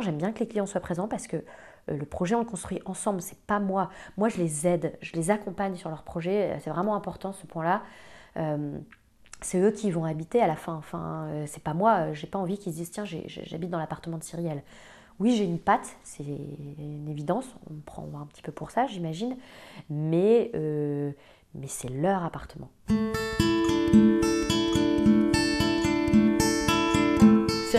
J'aime 0.00 0.16
bien 0.16 0.32
que 0.32 0.40
les 0.40 0.48
clients 0.48 0.66
soient 0.66 0.80
présents 0.80 1.08
parce 1.08 1.26
que 1.26 1.36
le 1.88 2.04
projet, 2.04 2.34
on 2.34 2.40
le 2.40 2.44
construit 2.44 2.80
ensemble, 2.84 3.22
c'est 3.22 3.38
pas 3.46 3.60
moi. 3.60 3.90
Moi, 4.16 4.28
je 4.28 4.38
les 4.38 4.66
aide, 4.66 4.98
je 5.02 5.12
les 5.12 5.30
accompagne 5.30 5.76
sur 5.76 5.88
leur 5.88 6.02
projet, 6.02 6.58
c'est 6.62 6.70
vraiment 6.70 6.96
important 6.96 7.32
ce 7.32 7.46
point-là 7.46 7.82
c'est 9.40 9.60
eux 9.60 9.70
qui 9.70 9.90
vont 9.90 10.04
habiter 10.04 10.40
à 10.40 10.46
la 10.46 10.56
fin. 10.56 10.74
Enfin, 10.74 11.26
euh, 11.28 11.44
c'est 11.46 11.62
pas 11.62 11.74
moi, 11.74 12.12
j'ai 12.12 12.26
pas 12.26 12.38
envie 12.38 12.58
qu'ils 12.58 12.72
se 12.72 12.78
disent 12.78 12.90
tiens, 12.90 13.04
j'habite 13.04 13.70
dans 13.70 13.78
l'appartement 13.78 14.18
de 14.18 14.24
Cyrielle. 14.24 14.62
Oui, 15.18 15.34
j'ai 15.34 15.44
une 15.44 15.58
patte, 15.58 15.96
c'est 16.02 16.24
une 16.24 17.08
évidence, 17.08 17.46
on 17.70 17.74
me 17.74 17.80
prend 17.80 18.06
un 18.20 18.26
petit 18.26 18.42
peu 18.42 18.52
pour 18.52 18.70
ça, 18.70 18.86
j'imagine, 18.86 19.36
mais, 19.88 20.50
euh, 20.54 21.10
mais 21.54 21.68
c'est 21.68 21.88
leur 21.88 22.22
appartement. 22.22 22.68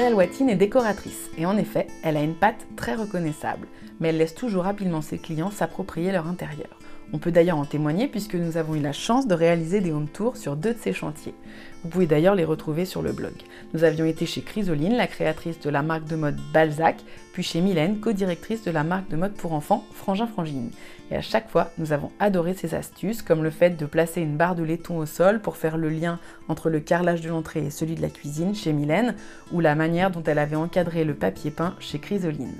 Cyrielle 0.07 0.25
Watine 0.25 0.49
est 0.49 0.55
décoratrice 0.55 1.29
et 1.37 1.45
en 1.45 1.57
effet, 1.57 1.85
elle 2.01 2.15
a 2.15 2.21
une 2.21 2.33
patte 2.33 2.65
très 2.77 2.95
reconnaissable, 2.95 3.67
mais 3.99 4.07
elle 4.07 4.17
laisse 4.17 4.33
toujours 4.33 4.65
habilement 4.65 5.01
ses 5.01 5.17
clients 5.17 5.51
s'approprier 5.51 6.13
leur 6.13 6.27
intérieur. 6.27 6.79
On 7.11 7.17
peut 7.17 7.29
d'ailleurs 7.29 7.57
en 7.57 7.65
témoigner 7.65 8.07
puisque 8.07 8.35
nous 8.35 8.55
avons 8.55 8.75
eu 8.75 8.79
la 8.79 8.93
chance 8.93 9.27
de 9.27 9.33
réaliser 9.33 9.81
des 9.81 9.91
home 9.91 10.07
tours 10.07 10.37
sur 10.37 10.55
deux 10.55 10.75
de 10.75 10.79
ces 10.79 10.93
chantiers. 10.93 11.35
Vous 11.83 11.89
pouvez 11.89 12.07
d'ailleurs 12.07 12.35
les 12.35 12.43
retrouver 12.43 12.85
sur 12.85 13.01
le 13.01 13.11
blog. 13.11 13.33
Nous 13.73 13.83
avions 13.83 14.05
été 14.05 14.25
chez 14.25 14.41
Chrysoline, 14.41 14.97
la 14.97 15.07
créatrice 15.07 15.59
de 15.59 15.69
la 15.69 15.83
marque 15.83 16.05
de 16.05 16.15
mode 16.15 16.37
Balzac, 16.51 16.97
puis 17.33 17.43
chez 17.43 17.61
Mylène, 17.61 17.99
co-directrice 17.99 18.63
de 18.63 18.71
la 18.71 18.83
marque 18.83 19.09
de 19.09 19.15
mode 19.15 19.33
pour 19.33 19.53
enfants 19.53 19.85
Frangin 19.93 20.27
Frangine. 20.27 20.71
Et 21.11 21.15
à 21.15 21.21
chaque 21.21 21.49
fois, 21.49 21.71
nous 21.77 21.93
avons 21.93 22.11
adoré 22.19 22.55
ces 22.55 22.73
astuces, 22.73 23.21
comme 23.21 23.43
le 23.43 23.51
fait 23.51 23.77
de 23.77 23.85
placer 23.85 24.21
une 24.21 24.37
barre 24.37 24.55
de 24.55 24.63
laiton 24.63 24.97
au 24.97 25.05
sol 25.05 25.39
pour 25.39 25.55
faire 25.55 25.77
le 25.77 25.89
lien 25.89 26.19
entre 26.49 26.69
le 26.69 26.79
carrelage 26.79 27.21
de 27.21 27.29
l'entrée 27.29 27.67
et 27.67 27.69
celui 27.69 27.95
de 27.95 28.01
la 28.01 28.09
cuisine 28.09 28.55
chez 28.55 28.73
Mylène, 28.73 29.15
ou 29.51 29.59
la 29.59 29.75
manière 29.75 30.11
dont 30.11 30.23
elle 30.23 30.39
avait 30.39 30.55
encadré 30.55 31.03
le 31.03 31.13
papier 31.13 31.51
peint 31.51 31.75
chez 31.79 31.99
Chrysoline. 31.99 32.55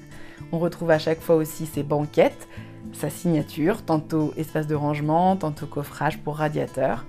On 0.51 0.59
retrouve 0.59 0.91
à 0.91 0.99
chaque 0.99 1.21
fois 1.21 1.35
aussi 1.35 1.65
ses 1.65 1.83
banquettes, 1.83 2.47
sa 2.93 3.09
signature, 3.09 3.83
tantôt 3.83 4.33
espace 4.37 4.67
de 4.67 4.75
rangement, 4.75 5.35
tantôt 5.35 5.65
coffrage 5.65 6.19
pour 6.19 6.37
radiateur. 6.37 7.05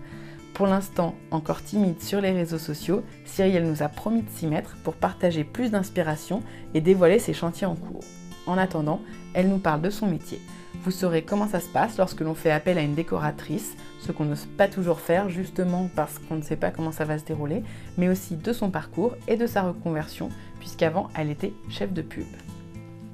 Pour 0.58 0.66
l'instant, 0.66 1.14
encore 1.30 1.62
timide 1.62 2.02
sur 2.02 2.20
les 2.20 2.32
réseaux 2.32 2.58
sociaux, 2.58 3.04
Cyrielle 3.24 3.68
nous 3.68 3.84
a 3.84 3.88
promis 3.88 4.22
de 4.22 4.28
s'y 4.28 4.48
mettre 4.48 4.76
pour 4.82 4.94
partager 4.94 5.44
plus 5.44 5.70
d'inspiration 5.70 6.42
et 6.74 6.80
dévoiler 6.80 7.20
ses 7.20 7.32
chantiers 7.32 7.68
en 7.68 7.76
cours. 7.76 8.02
En 8.44 8.58
attendant, 8.58 9.00
elle 9.34 9.50
nous 9.50 9.60
parle 9.60 9.82
de 9.82 9.90
son 9.90 10.08
métier. 10.08 10.40
Vous 10.82 10.90
saurez 10.90 11.22
comment 11.22 11.46
ça 11.46 11.60
se 11.60 11.68
passe 11.68 11.96
lorsque 11.96 12.22
l'on 12.22 12.34
fait 12.34 12.50
appel 12.50 12.76
à 12.76 12.82
une 12.82 12.96
décoratrice, 12.96 13.76
ce 14.00 14.10
qu'on 14.10 14.24
n'ose 14.24 14.46
pas 14.46 14.66
toujours 14.66 14.98
faire 14.98 15.28
justement 15.28 15.88
parce 15.94 16.18
qu'on 16.18 16.34
ne 16.34 16.42
sait 16.42 16.56
pas 16.56 16.72
comment 16.72 16.90
ça 16.90 17.04
va 17.04 17.20
se 17.20 17.24
dérouler, 17.24 17.62
mais 17.96 18.08
aussi 18.08 18.34
de 18.34 18.52
son 18.52 18.68
parcours 18.68 19.14
et 19.28 19.36
de 19.36 19.46
sa 19.46 19.62
reconversion, 19.62 20.28
puisqu'avant 20.58 21.08
elle 21.14 21.30
était 21.30 21.52
chef 21.68 21.92
de 21.92 22.02
pub. 22.02 22.26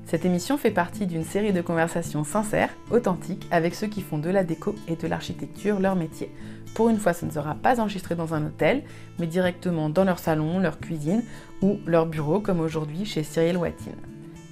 Cette 0.06 0.24
émission 0.24 0.58
fait 0.58 0.70
partie 0.70 1.06
d'une 1.06 1.24
série 1.24 1.52
de 1.52 1.60
conversations 1.60 2.24
sincères, 2.24 2.70
authentiques, 2.90 3.46
avec 3.50 3.74
ceux 3.74 3.86
qui 3.86 4.00
font 4.00 4.18
de 4.18 4.30
la 4.30 4.44
déco 4.44 4.74
et 4.86 4.96
de 4.96 5.08
l'architecture 5.08 5.80
leur 5.80 5.96
métier. 5.96 6.30
Pour 6.75 6.89
une 6.89 6.98
fois, 6.98 7.12
ça 7.12 7.25
ne 7.25 7.30
sera 7.30 7.55
pas 7.55 7.80
enregistré 7.80 8.17
dans 8.17 8.34
un 8.34 8.47
hôtel, 8.47 8.83
mais 9.20 9.28
directement 9.28 9.89
dans 9.89 10.05
leur 10.05 10.19
salon, 10.19 10.58
leur 10.58 10.80
cuisine 10.80 11.22
ou 11.62 11.78
leur 11.86 12.06
bureau, 12.06 12.41
comme 12.41 12.58
aujourd'hui 12.58 13.05
chez 13.05 13.22
Cyril 13.22 13.56
Watine. 13.56 13.92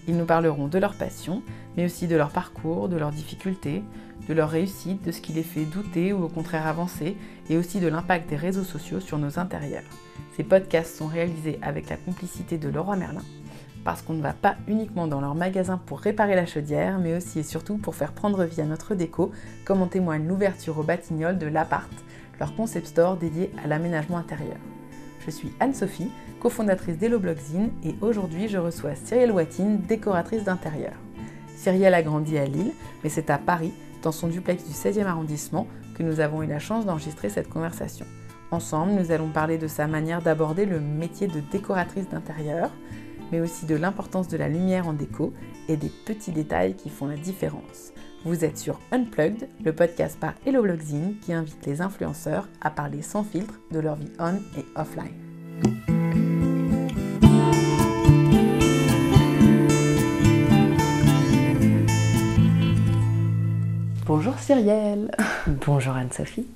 Ils 0.07 0.17
nous 0.17 0.25
parleront 0.25 0.69
de 0.69 0.79
leur 0.79 0.95
passion, 0.95 1.43
mais 1.77 1.85
aussi 1.85 2.07
de 2.07 2.15
leur 2.15 2.31
parcours, 2.31 2.89
de 2.89 2.97
leurs 2.97 3.11
difficultés, 3.11 3.83
de 4.29 4.35
leur 4.35 4.51
réussite, 4.51 5.05
de 5.05 5.11
ce 5.11 5.21
qui 5.21 5.33
les 5.33 5.43
fait 5.43 5.65
douter 5.65 6.13
ou 6.13 6.23
au 6.25 6.29
contraire 6.29 6.69
avancer, 6.69 7.17
et 7.51 7.57
aussi 7.57 7.81
de 7.81 7.89
l'impact 7.89 8.31
des 8.31 8.37
réseaux 8.37 8.63
sociaux 8.63 9.01
sur 9.01 9.19
nos 9.19 9.41
intérieurs. 9.41 9.83
Ces 10.37 10.45
podcasts 10.45 10.97
sont 10.97 11.09
réalisés 11.09 11.59
avec 11.61 11.91
la 11.91 11.97
complicité 11.97 12.57
de 12.57 12.69
Leroy 12.69 12.97
Merlin 12.97 13.23
parce 13.85 14.03
qu'on 14.03 14.15
ne 14.15 14.23
va 14.23 14.33
pas 14.33 14.57
uniquement 14.69 15.07
dans 15.07 15.21
leur 15.21 15.35
magasin 15.35 15.81
pour 15.87 16.01
réparer 16.01 16.35
la 16.35 16.47
chaudière, 16.47 16.99
mais 16.99 17.17
aussi 17.17 17.41
et 17.41 17.45
surtout 17.45 17.79
pour 17.79 17.95
faire 17.95 18.13
prendre 18.13 18.45
vie 18.45 18.61
à 18.61 18.65
notre 18.67 18.95
déco, 18.95 19.33
comme 19.65 19.83
en 19.83 19.87
témoigne 19.87 20.27
l'ouverture 20.27 20.79
au 20.79 20.83
Batignolles 20.83 21.39
de 21.39 21.47
l'Appart, 21.47 21.91
leur 22.39 22.55
concept 22.55 22.87
store 22.87 23.17
dédié 23.17 23.51
à 23.63 23.67
l'aménagement 23.67 24.19
intérieur. 24.19 24.59
Je 25.25 25.31
suis 25.31 25.53
Anne-Sophie, 25.61 26.11
cofondatrice 26.41 26.99
d'Hello 26.99 27.19
Blogzine, 27.19 27.71
et 27.85 27.95
aujourd'hui 28.01 28.49
je 28.49 28.59
reçois 28.59 28.95
Cyrielle 28.95 29.33
Watine, 29.33 29.81
décoratrice 29.81 30.45
d'intérieur. 30.45 30.95
Cyrielle 31.57 31.95
a 31.95 32.03
grandi 32.03 32.39
à 32.39 32.47
Lille, 32.47 32.73
mais 33.05 33.11
c'est 33.11 33.31
à 33.31 33.39
Paris, 33.39 33.73
dans 34.03 34.13
son 34.13 34.27
duplex 34.27 34.65
du 34.65 34.73
16e 34.73 35.07
arrondissement, 35.07 35.69
que 35.97 36.03
nous 36.03 36.21
avons 36.21 36.43
eu 36.43 36.47
la 36.47 36.59
chance 36.59 36.87
d'enregistrer 36.87 37.29
cette 37.29 37.49
conversation. 37.49 38.07
Ensemble, 38.51 38.93
nous 38.93 39.13
allons 39.13 39.29
parler 39.29 39.59
de 39.59 39.69
sa 39.69 39.87
manière 39.87 40.21
d'aborder 40.21 40.67
le 40.67 40.81
métier 40.81 41.27
de 41.27 41.41
décoratrice 41.53 42.09
d'intérieur, 42.09 42.71
mais 43.33 43.41
aussi 43.41 43.67
de 43.67 43.75
l'importance 43.75 44.29
de 44.29 44.37
la 44.37 44.49
lumière 44.49 44.87
en 44.87 44.93
déco 44.93 45.33
et 45.69 45.77
des 45.77 45.89
petits 45.89 46.31
détails 46.31 46.75
qui 46.75 46.91
font 46.91 47.07
la 47.07 47.17
différence. 47.17 47.93
Vous 48.25 48.45
êtes 48.45 48.59
sur 48.59 48.79
Unplugged, 48.93 49.49
le 49.65 49.73
podcast 49.73 50.21
par 50.21 50.35
Hello 50.47 50.63
Blogzine 50.63 51.17
qui 51.21 51.33
invite 51.33 51.67
les 51.67 51.81
influenceurs 51.81 52.49
à 52.61 52.71
parler 52.71 53.03
sans 53.03 53.25
filtre 53.25 53.59
de 53.73 53.81
leur 53.81 53.97
vie 53.97 54.13
on 54.21 54.35
et 54.57 54.65
offline. 54.77 55.11
Bonjour 64.07 64.39
Cyrielle. 64.39 65.11
Bonjour 65.67 65.95
Anne-Sophie. 65.95 66.47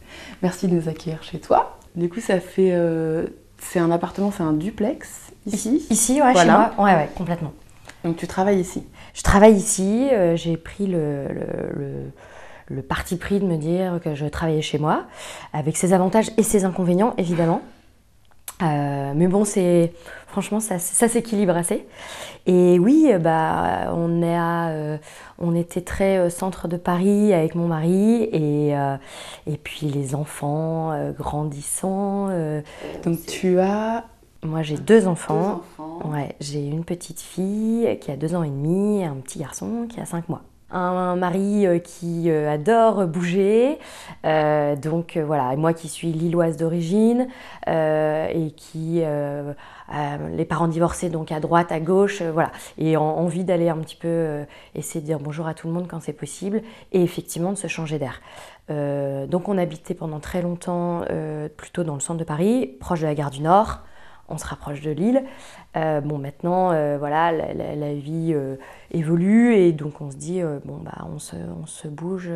Merci 0.42 0.68
de 0.68 0.74
nous 0.74 0.88
accueillir 0.88 1.22
chez 1.22 1.40
toi. 1.40 1.78
Du 1.96 2.10
coup, 2.10 2.20
ça 2.20 2.38
fait. 2.38 2.72
Euh, 2.74 3.26
c'est 3.58 3.78
un 3.78 3.90
appartement, 3.90 4.30
c'est 4.30 4.42
un 4.42 4.52
duplex 4.52 5.25
Ici 5.46 5.86
Ici, 5.90 6.20
ouais, 6.20 6.34
chez 6.34 6.44
moi. 6.46 6.72
Ouais, 6.78 6.94
ouais, 6.94 7.08
complètement. 7.16 7.52
Donc 8.04 8.16
tu 8.16 8.26
travailles 8.26 8.60
ici 8.60 8.84
Je 9.14 9.22
travaille 9.22 9.54
ici. 9.54 10.08
Euh, 10.12 10.36
j'ai 10.36 10.56
pris 10.56 10.86
le, 10.86 11.26
le, 12.68 12.82
parti 12.82 13.16
pris 13.16 13.40
de 13.40 13.46
me 13.46 13.56
dire 13.56 14.00
que 14.02 14.14
je 14.14 14.26
travaillais 14.26 14.62
chez 14.62 14.78
moi, 14.78 15.04
avec 15.52 15.76
ses 15.76 15.92
avantages 15.92 16.30
et 16.36 16.42
ses 16.42 16.64
inconvénients, 16.64 17.14
évidemment. 17.16 17.62
Euh, 18.62 19.12
mais 19.14 19.26
bon, 19.26 19.44
c'est 19.44 19.92
franchement, 20.28 20.60
ça, 20.60 20.78
ça 20.78 21.08
s'équilibre 21.08 21.56
assez. 21.56 21.86
Et 22.46 22.78
oui, 22.78 23.10
bah, 23.20 23.92
on, 23.94 24.22
est 24.22 24.36
à, 24.36 24.98
on 25.38 25.54
était 25.54 25.80
très 25.80 26.30
centre 26.30 26.68
de 26.68 26.76
Paris 26.76 27.32
avec 27.32 27.54
mon 27.54 27.66
mari 27.66 28.22
et, 28.32 28.70
et 29.46 29.56
puis 29.62 29.86
les 29.86 30.14
enfants 30.14 30.92
grandissant. 31.18 32.28
Donc 33.04 33.26
tu 33.26 33.58
as 33.58 34.04
moi, 34.42 34.62
j'ai 34.62 34.76
deux 34.76 35.06
enfants. 35.06 35.62
Ouais, 36.04 36.36
j'ai 36.40 36.66
une 36.66 36.84
petite 36.84 37.20
fille 37.20 37.98
qui 38.00 38.10
a 38.10 38.16
deux 38.16 38.34
ans 38.34 38.42
et 38.42 38.50
demi 38.50 39.00
et 39.00 39.04
un 39.04 39.16
petit 39.16 39.38
garçon 39.38 39.86
qui 39.88 40.00
a 40.00 40.04
cinq 40.04 40.28
mois. 40.28 40.42
Un 40.72 41.14
mari 41.14 41.64
euh, 41.64 41.78
qui 41.78 42.28
euh, 42.28 42.50
adore 42.50 43.06
bouger, 43.06 43.78
euh, 44.24 44.74
donc 44.74 45.16
voilà, 45.16 45.52
et 45.52 45.56
moi 45.56 45.72
qui 45.72 45.88
suis 45.88 46.10
lilloise 46.10 46.56
d'origine 46.56 47.28
et 47.68 48.52
qui 48.56 49.00
les 49.00 50.44
parents 50.44 50.66
divorcés 50.66 51.08
donc 51.08 51.30
à 51.30 51.38
droite, 51.38 51.70
à 51.70 51.78
gauche, 51.78 52.20
voilà, 52.20 52.50
et 52.78 52.96
envie 52.96 53.44
d'aller 53.44 53.68
un 53.68 53.76
petit 53.76 53.94
peu 53.94 54.44
essayer 54.74 55.00
de 55.00 55.06
dire 55.06 55.20
bonjour 55.20 55.46
à 55.46 55.54
tout 55.54 55.68
le 55.68 55.72
monde 55.72 55.86
quand 55.88 56.00
c'est 56.00 56.12
possible 56.12 56.62
et 56.90 57.00
effectivement 57.00 57.52
de 57.52 57.56
se 57.56 57.68
changer 57.68 58.00
d'air. 58.00 58.20
donc 58.68 59.48
on 59.48 59.58
habitait 59.58 59.94
pendant 59.94 60.18
très 60.18 60.42
longtemps 60.42 61.02
plutôt 61.56 61.84
dans 61.84 61.94
le 61.94 62.00
centre 62.00 62.18
de 62.18 62.24
Paris, 62.24 62.66
proche 62.80 63.02
de 63.02 63.06
la 63.06 63.14
gare 63.14 63.30
du 63.30 63.40
Nord 63.40 63.85
on 64.28 64.38
se 64.38 64.46
rapproche 64.46 64.80
de 64.80 64.90
Lille. 64.90 65.24
Euh, 65.76 66.00
bon, 66.00 66.18
maintenant, 66.18 66.72
euh, 66.72 66.96
voilà, 66.98 67.32
la, 67.32 67.94
vie 67.94 68.32
euh, 68.34 68.56
évolue 68.90 69.54
et 69.54 69.72
donc 69.72 70.00
on 70.00 70.10
se 70.10 70.16
dit, 70.16 70.40
bon, 70.64 70.78
bah, 70.78 71.06
on 71.12 71.18
se, 71.18 71.36
on 71.36 71.66
se 71.66 71.88
bouge 71.88 72.30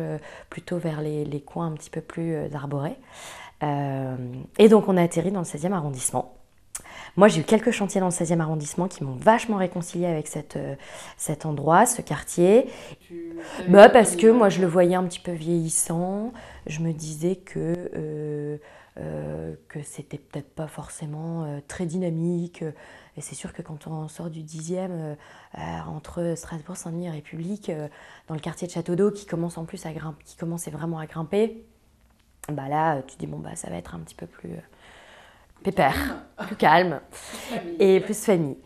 plutôt 0.49 0.77
vers 0.77 1.01
les, 1.01 1.25
les, 1.25 1.41
coins 1.41 1.67
un 1.67 1.73
petit 1.73 1.89
peu 1.89 2.01
plus 2.01 2.35
arborés. 2.53 2.97
et 3.61 4.69
donc, 4.69 4.87
on 4.87 4.97
a 4.97 5.03
atterri 5.03 5.31
dans 5.31 5.41
le 5.41 5.45
16e 5.45 5.71
arrondissement. 5.71 6.35
Moi, 7.17 7.27
j'ai 7.27 7.41
eu 7.41 7.43
quelques 7.43 7.71
chantiers 7.71 7.99
dans 7.99 8.07
le 8.07 8.13
16e 8.13 8.39
arrondissement 8.39 8.87
qui 8.87 9.03
m'ont 9.03 9.15
vachement 9.15 9.57
réconcilié 9.57 10.05
avec 10.05 10.27
cette, 10.27 10.57
cet 11.17 11.45
endroit, 11.45 11.85
ce 11.85 12.01
quartier. 12.01 12.67
Bah, 13.67 13.89
parce 13.89 14.15
que 14.15 14.27
moi, 14.27 14.49
je 14.49 14.61
le 14.61 14.67
voyais 14.67 14.95
un 14.95 15.03
petit 15.03 15.19
peu 15.19 15.33
vieillissant. 15.33 16.31
Je 16.67 16.79
me 16.79 16.93
disais 16.93 17.35
que 17.35 18.59
euh, 18.97 19.55
que 19.69 19.81
c'était 19.83 20.17
peut-être 20.17 20.53
pas 20.53 20.67
forcément 20.67 21.45
euh, 21.45 21.59
très 21.65 21.85
dynamique. 21.85 22.61
Et 23.15 23.21
c'est 23.21 23.35
sûr 23.35 23.53
que 23.53 23.61
quand 23.61 23.87
on 23.87 24.09
sort 24.09 24.29
du 24.29 24.41
10e, 24.41 24.89
euh, 24.89 25.15
entre 25.87 26.33
Strasbourg, 26.35 26.75
Saint-Denis 26.75 27.07
et 27.07 27.11
République, 27.11 27.71
dans 28.27 28.33
le 28.33 28.41
quartier 28.41 28.67
de 28.67 28.73
Château 28.73 28.95
d'Eau, 28.95 29.11
qui 29.11 29.25
commence 29.25 29.57
en 29.57 29.63
plus 29.63 29.85
à 29.85 29.93
grimper, 29.93 30.23
qui 30.25 30.35
commençait 30.35 30.71
vraiment 30.71 30.99
à 30.99 31.05
grimper, 31.05 31.63
bah 32.49 32.67
là, 32.67 33.01
tu 33.03 33.15
dis, 33.17 33.27
bon, 33.27 33.39
bah, 33.39 33.55
ça 33.55 33.69
va 33.69 33.77
être 33.77 33.95
un 33.95 33.99
petit 33.99 34.15
peu 34.15 34.27
plus 34.27 34.57
pépère, 35.61 36.23
plus 36.47 36.55
calme 36.55 36.99
et 37.79 37.99
plus 37.99 38.25
famille. 38.25 38.57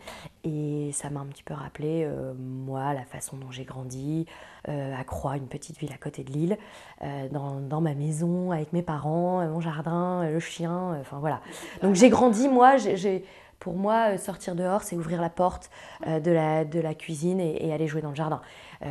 Et 0.46 0.92
ça 0.92 1.10
m'a 1.10 1.18
un 1.18 1.26
petit 1.26 1.42
peu 1.42 1.54
rappelé, 1.54 2.04
euh, 2.04 2.32
moi, 2.38 2.94
la 2.94 3.04
façon 3.04 3.36
dont 3.36 3.50
j'ai 3.50 3.64
grandi 3.64 4.26
euh, 4.68 4.94
à 4.96 5.02
Croix, 5.02 5.36
une 5.36 5.48
petite 5.48 5.76
ville 5.78 5.92
à 5.92 5.98
côté 5.98 6.22
de 6.22 6.30
Lille, 6.30 6.56
euh, 7.02 7.28
dans, 7.30 7.58
dans, 7.58 7.80
ma 7.80 7.94
maison, 7.94 8.52
avec 8.52 8.72
mes 8.72 8.82
parents, 8.82 9.44
mon 9.48 9.60
jardin, 9.60 10.24
le 10.30 10.38
chien, 10.38 10.96
enfin 11.00 11.18
voilà. 11.18 11.40
Donc 11.82 11.96
j'ai 11.96 12.10
grandi, 12.10 12.48
moi, 12.48 12.76
j'ai 12.76 13.24
Pour 13.58 13.74
moi, 13.74 14.18
sortir 14.18 14.54
dehors, 14.54 14.82
c'est 14.82 14.94
ouvrir 14.94 15.20
la 15.20 15.30
porte 15.30 15.68
de, 16.06 16.30
la, 16.30 16.64
de 16.64 16.78
la 16.78 16.94
cuisine 16.94 17.40
et, 17.40 17.72
aller 17.72 17.88
jouer 17.88 18.02
dans 18.02 18.10
le 18.10 18.14
jardin. 18.14 18.40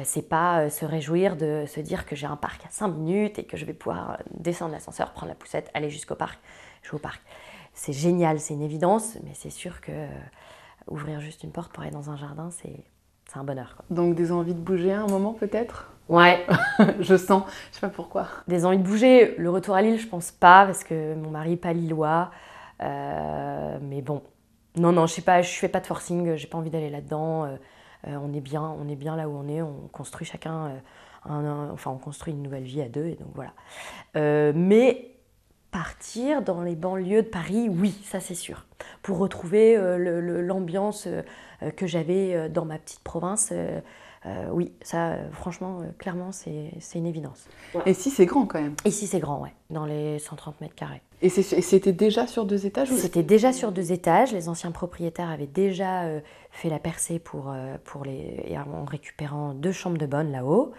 c'est 0.04 0.28
pas 0.28 0.70
se 0.70 0.84
réjouir 0.84 1.38
de 1.38 1.64
se 1.68 1.80
dire 1.80 2.06
que 2.06 2.18
j'ai 2.18 2.28
un 2.28 2.36
parc 2.36 2.66
à 2.66 2.70
5 2.70 2.90
minutes 2.90 3.40
et 3.40 3.46
que 3.46 3.56
je 3.56 3.64
vais 3.64 3.74
pouvoir 3.74 4.18
descendre 4.32 4.74
l'ascenseur, 4.74 5.12
prendre 5.14 5.30
la 5.30 5.36
poussette, 5.36 5.70
aller 5.74 5.90
jusqu'au 5.90 6.16
parc, 6.16 6.40
jouer 6.84 6.98
au 6.98 7.02
parc. 7.02 7.22
C'est 7.76 7.94
génial, 7.94 8.40
c'est 8.40 8.56
une 8.56 8.64
évidence, 8.64 9.18
mais 9.24 9.32
c'est 9.34 9.52
sûr 9.52 9.80
que 9.82 9.92
ouvrir 10.88 11.20
juste 11.20 11.44
une 11.44 11.52
porte 11.52 11.72
pour 11.72 11.84
aller 11.84 11.92
dans 11.92 12.10
un 12.10 12.18
jardin, 12.18 12.50
c'est 12.52 12.84
un 13.36 13.44
bonheur. 13.44 13.76
Donc 13.90 14.16
des 14.16 14.32
envies 14.32 14.54
de 14.54 14.60
bouger 14.60 14.94
à 14.94 15.02
un 15.02 15.08
moment 15.08 15.34
peut-être? 15.34 15.92
Ouais. 16.08 16.46
je 17.00 17.18
sens, 17.18 17.44
je 17.72 17.76
sais 17.76 17.82
pas 17.82 17.90
pourquoi. 17.90 18.28
Des 18.48 18.66
envies 18.66 18.78
de 18.78 18.84
bouger, 18.84 19.36
le 19.38 19.50
retour 19.50 19.76
à 19.76 19.82
Lille, 19.82 20.00
je 20.00 20.08
pense 20.08 20.32
pas, 20.32 20.66
parce 20.66 20.84
que 20.84 21.16
mon 21.16 21.32
mari 21.32 21.52
n'est 21.52 21.58
pas 21.58 21.74
lillois. 21.74 22.32
Euh, 22.82 23.78
mais 23.82 24.02
bon, 24.02 24.22
non, 24.78 24.92
non, 24.92 25.08
je 25.08 25.14
sais 25.14 25.22
pas, 25.22 25.42
je 25.42 25.52
fais 25.52 25.70
pas 25.70 25.80
de 25.80 25.88
forcing, 25.88 26.36
j'ai 26.36 26.48
pas 26.48 26.58
envie 26.58 26.70
d'aller 26.70 26.90
là-dedans. 26.90 27.46
Euh, 27.46 27.56
euh, 28.08 28.18
on 28.22 28.34
est 28.34 28.42
bien, 28.42 28.62
on 28.62 28.88
est 28.88 28.96
bien 28.96 29.16
là 29.16 29.28
où 29.28 29.36
on 29.36 29.48
est, 29.48 29.62
on 29.62 29.90
construit 29.92 30.28
chacun, 30.28 30.74
enfin 31.26 31.92
on 31.92 31.98
construit 31.98 32.34
une 32.34 32.44
nouvelle 32.44 32.64
vie 32.64 32.82
à 32.82 32.90
deux, 32.90 33.08
et 33.08 33.16
donc 33.16 33.30
voilà. 33.34 33.54
mais 34.54 35.15
partir 35.76 36.42
dans 36.42 36.62
les 36.62 36.74
banlieues 36.74 37.24
de 37.24 37.28
Paris, 37.28 37.68
oui, 37.68 37.94
ça 38.06 38.22
c'est 38.22 38.34
sûr. 38.34 38.66
Pour 39.02 39.18
retrouver 39.18 39.76
l'ambiance 39.98 41.06
que 41.76 41.86
j'avais 41.86 42.48
dans 42.48 42.64
ma 42.64 42.78
petite 42.78 43.02
province. 43.02 43.52
oui, 44.54 44.72
ça, 44.82 45.18
franchement, 45.34 45.82
clairement, 45.98 46.32
c'est 46.32 46.72
une 46.96 47.06
évidence. 47.06 47.48
Et 47.86 47.94
si 47.94 48.10
c'est 48.10 48.26
grand 48.26 48.46
quand 48.46 48.62
même? 48.62 48.76
Ici, 48.86 49.06
c'est 49.06 49.20
grand, 49.20 49.42
ouais, 49.42 49.54
dans 49.70 49.86
les 49.86 50.18
130 50.20 50.62
mètres 50.62 50.76
carrés. 50.76 51.02
Et 51.22 51.28
c'était 51.28 51.92
déjà 51.92 52.26
sur 52.26 52.46
deux 52.46 52.66
étages 52.66 52.90
C'était 52.92 53.24
déjà 53.24 53.52
sur 53.52 53.74
deux 53.74 53.92
étages. 53.92 54.32
Les 54.32 54.48
anciens 54.48 54.72
propriétaires 54.72 55.30
avaient 55.30 55.46
déjà 55.46 56.04
fait 56.52 56.70
la 56.70 56.80
percée 56.80 57.20
pour, 57.20 57.54
pour 57.84 58.06
les, 58.06 58.58
en 58.58 58.86
récupérant 58.86 59.54
deux 59.54 59.74
chambres 59.74 59.98
de 59.98 60.06
bonne 60.06 60.32
là-haut. 60.32 60.72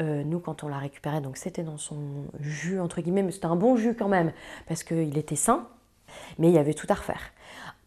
Euh, 0.00 0.24
nous, 0.24 0.40
quand 0.40 0.64
on 0.64 0.68
l'a 0.68 0.78
récupéré, 0.78 1.20
donc 1.20 1.36
c'était 1.36 1.62
dans 1.62 1.78
son 1.78 2.26
jus, 2.40 2.80
entre 2.80 3.00
guillemets, 3.00 3.22
mais 3.22 3.30
c'était 3.30 3.46
un 3.46 3.56
bon 3.56 3.76
jus 3.76 3.94
quand 3.94 4.08
même, 4.08 4.32
parce 4.66 4.82
qu'il 4.82 5.16
était 5.16 5.36
sain, 5.36 5.68
mais 6.38 6.48
il 6.48 6.54
y 6.54 6.58
avait 6.58 6.74
tout 6.74 6.86
à 6.88 6.94
refaire. 6.94 7.20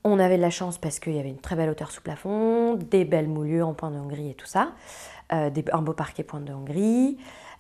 On 0.04 0.20
avait 0.20 0.38
de 0.38 0.42
la 0.42 0.50
chance 0.50 0.78
parce 0.78 1.00
qu'il 1.00 1.14
y 1.14 1.20
avait 1.20 1.30
une 1.30 1.40
très 1.40 1.58
belle 1.58 1.70
hauteur 1.70 1.92
sous 1.92 2.02
plafond, 2.02 2.76
des 2.76 3.04
belles 3.04 3.28
moulures 3.28 3.68
en 3.68 3.74
point 3.74 3.92
de 3.92 3.98
Hongrie 3.98 4.30
et 4.30 4.36
tout 4.36 4.46
ça, 4.46 4.72
euh, 5.34 5.50
un 5.74 5.82
beau 5.82 5.94
parquet 5.94 6.24
point 6.24 6.40
de 6.40 6.54
Hongrie. 6.54 7.18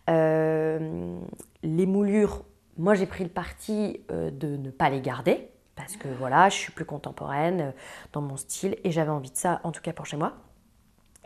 Euh, 0.09 1.19
les 1.63 1.85
moulures, 1.85 2.43
moi 2.77 2.93
j'ai 2.93 3.05
pris 3.05 3.25
le 3.25 3.29
parti 3.29 3.99
de 4.09 4.55
ne 4.55 4.69
pas 4.71 4.89
les 4.89 5.01
garder, 5.01 5.49
parce 5.75 5.97
que 5.97 6.07
voilà, 6.07 6.47
je 6.47 6.55
suis 6.55 6.71
plus 6.71 6.85
contemporaine 6.85 7.73
dans 8.13 8.21
mon 8.21 8.37
style 8.37 8.77
et 8.85 8.91
j'avais 8.91 9.11
envie 9.11 9.31
de 9.31 9.35
ça, 9.35 9.59
en 9.65 9.73
tout 9.73 9.81
cas 9.81 9.91
pour 9.91 10.05
chez 10.05 10.15
moi 10.15 10.37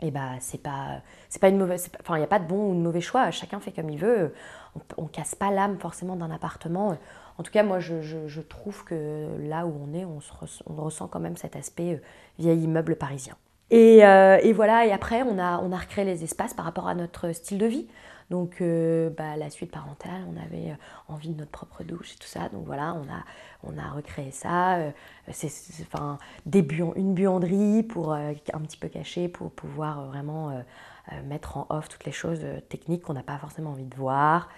et 0.02 0.10
bah 0.10 0.32
c'est 0.40 0.60
pas 0.60 1.00
c'est 1.28 1.40
pas 1.40 1.48
une 1.48 1.58
mauvaise 1.58 1.88
enfin 2.00 2.16
il 2.16 2.18
n'y 2.18 2.24
a 2.24 2.28
pas 2.28 2.40
de 2.40 2.46
bon 2.46 2.70
ou 2.70 2.74
de 2.74 2.80
mauvais 2.80 3.00
choix. 3.00 3.30
Chacun 3.30 3.60
fait 3.60 3.72
comme 3.72 3.88
il 3.88 3.98
veut. 3.98 4.34
On, 4.96 5.02
ne 5.02 5.08
casse 5.08 5.34
pas 5.34 5.50
l'âme 5.50 5.78
forcément 5.78 6.16
d'un 6.16 6.30
appartement. 6.30 6.96
En 7.38 7.42
tout 7.42 7.52
cas 7.52 7.62
moi 7.62 7.78
je, 7.78 8.02
je, 8.02 8.40
trouve 8.40 8.84
que 8.84 9.28
là 9.38 9.66
où 9.66 9.74
on 9.86 9.94
est 9.94 10.04
on 10.04 10.20
ressent 10.74 11.08
quand 11.08 11.20
même 11.20 11.36
cet 11.36 11.56
aspect 11.56 11.94
euh, 11.94 12.02
vieil 12.38 12.64
immeuble 12.64 12.96
parisien. 12.96 13.36
Et, 13.70 14.04
euh, 14.04 14.38
et, 14.42 14.52
voilà. 14.52 14.84
Et 14.86 14.92
après 14.92 15.22
on 15.22 15.38
a 15.38 15.58
on 15.58 15.72
a 15.72 15.78
recréé 15.78 16.04
les 16.04 16.24
espaces 16.24 16.52
par 16.52 16.64
rapport 16.64 16.88
à 16.88 16.94
notre 16.94 17.32
style 17.32 17.58
de 17.58 17.66
vie 17.66 17.86
donc, 18.32 18.62
euh, 18.62 19.10
bah, 19.10 19.36
la 19.36 19.50
suite 19.50 19.70
parentale, 19.70 20.22
on 20.26 20.42
avait 20.42 20.70
euh, 20.70 20.74
envie 21.08 21.28
de 21.28 21.38
notre 21.38 21.50
propre 21.50 21.84
douche 21.84 22.14
et 22.14 22.16
tout 22.16 22.26
ça. 22.26 22.48
Donc 22.48 22.64
voilà, 22.64 22.96
on 23.62 23.76
a, 23.76 23.90
recréé 23.90 24.30
ça. 24.30 24.76
Euh, 24.76 24.90
c'est 25.32 25.52
enfin, 25.82 26.16
une 26.46 27.12
buanderie 27.12 27.82
pour 27.82 28.14
un 28.14 28.32
petit 28.62 28.78
peu 28.78 28.88
caché 28.88 29.28
pour 29.28 29.50
pouvoir 29.50 30.06
vraiment 30.06 30.64
mettre 31.24 31.58
en 31.58 31.66
off 31.68 31.90
toutes 31.90 32.06
les 32.06 32.12
choses 32.12 32.40
techniques 32.70 33.02
qu'on 33.02 33.12
n'a 33.12 33.22
pas 33.22 33.36
forcément 33.36 33.72
envie 33.72 33.84
de 33.84 33.96
voir. 33.96 34.48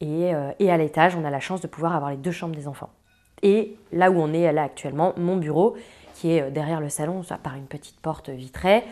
Et, 0.00 0.34
à 0.34 0.76
l'étage, 0.76 1.14
on 1.14 1.24
a 1.24 1.30
la 1.30 1.40
chance 1.40 1.60
de 1.60 1.68
pouvoir 1.68 1.94
avoir 1.94 2.10
les 2.10 2.16
deux 2.16 2.32
chambres 2.32 2.56
des 2.56 2.66
enfants. 2.66 2.90
Et 3.42 3.76
là 3.92 4.10
où 4.10 4.20
on 4.20 4.32
est 4.32 4.52
là 4.52 4.64
actuellement, 4.64 5.14
mon 5.16 5.36
bureau, 5.36 5.76
qui 6.14 6.32
est 6.32 6.50
derrière 6.50 6.80
le 6.80 6.88
salon, 6.88 7.22
par 7.44 7.54
une 7.54 7.66
petite 7.66 8.00
porte 8.00 8.28
vitrée, 8.28 8.82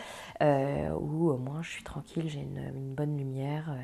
où 0.40 1.28
au 1.28 1.38
moins 1.38 1.62
je 1.62 1.70
suis 1.70 1.84
tranquille, 1.84 2.28
j'ai 2.28 2.40
une, 2.40 2.94
bonne 2.94 3.18
lumière 3.18 3.74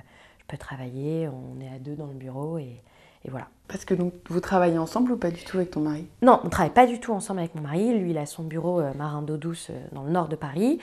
peut 0.48 0.56
travailler, 0.56 1.28
on 1.28 1.60
est 1.60 1.68
à 1.68 1.78
deux 1.78 1.94
dans 1.94 2.06
le 2.06 2.14
bureau 2.14 2.58
et, 2.58 2.82
voilà. 3.30 3.48
Parce 3.68 3.86
que 3.86 3.94
donc 3.94 4.12
vous 4.28 4.40
travaillez 4.40 4.76
ensemble 4.76 5.12
ou 5.12 5.16
pas 5.16 5.30
du 5.30 5.42
tout 5.44 5.56
avec 5.56 5.70
ton 5.70 5.80
mari? 5.80 6.06
Non, 6.20 6.40
on 6.42 6.44
ne 6.44 6.50
travaille 6.50 6.74
pas 6.74 6.86
du 6.86 7.00
tout 7.00 7.12
ensemble 7.14 7.40
avec 7.40 7.54
mon 7.54 7.62
mari. 7.62 7.98
Lui, 7.98 8.10
il 8.10 8.18
a 8.18 8.26
son 8.26 8.42
bureau 8.42 8.80
euh, 8.80 8.92
marin 8.92 9.22
d'eau 9.22 9.38
douce 9.38 9.68
euh, 9.70 9.82
dans 9.92 10.02
le 10.02 10.10
nord 10.10 10.28
de 10.28 10.36
Paris. 10.36 10.78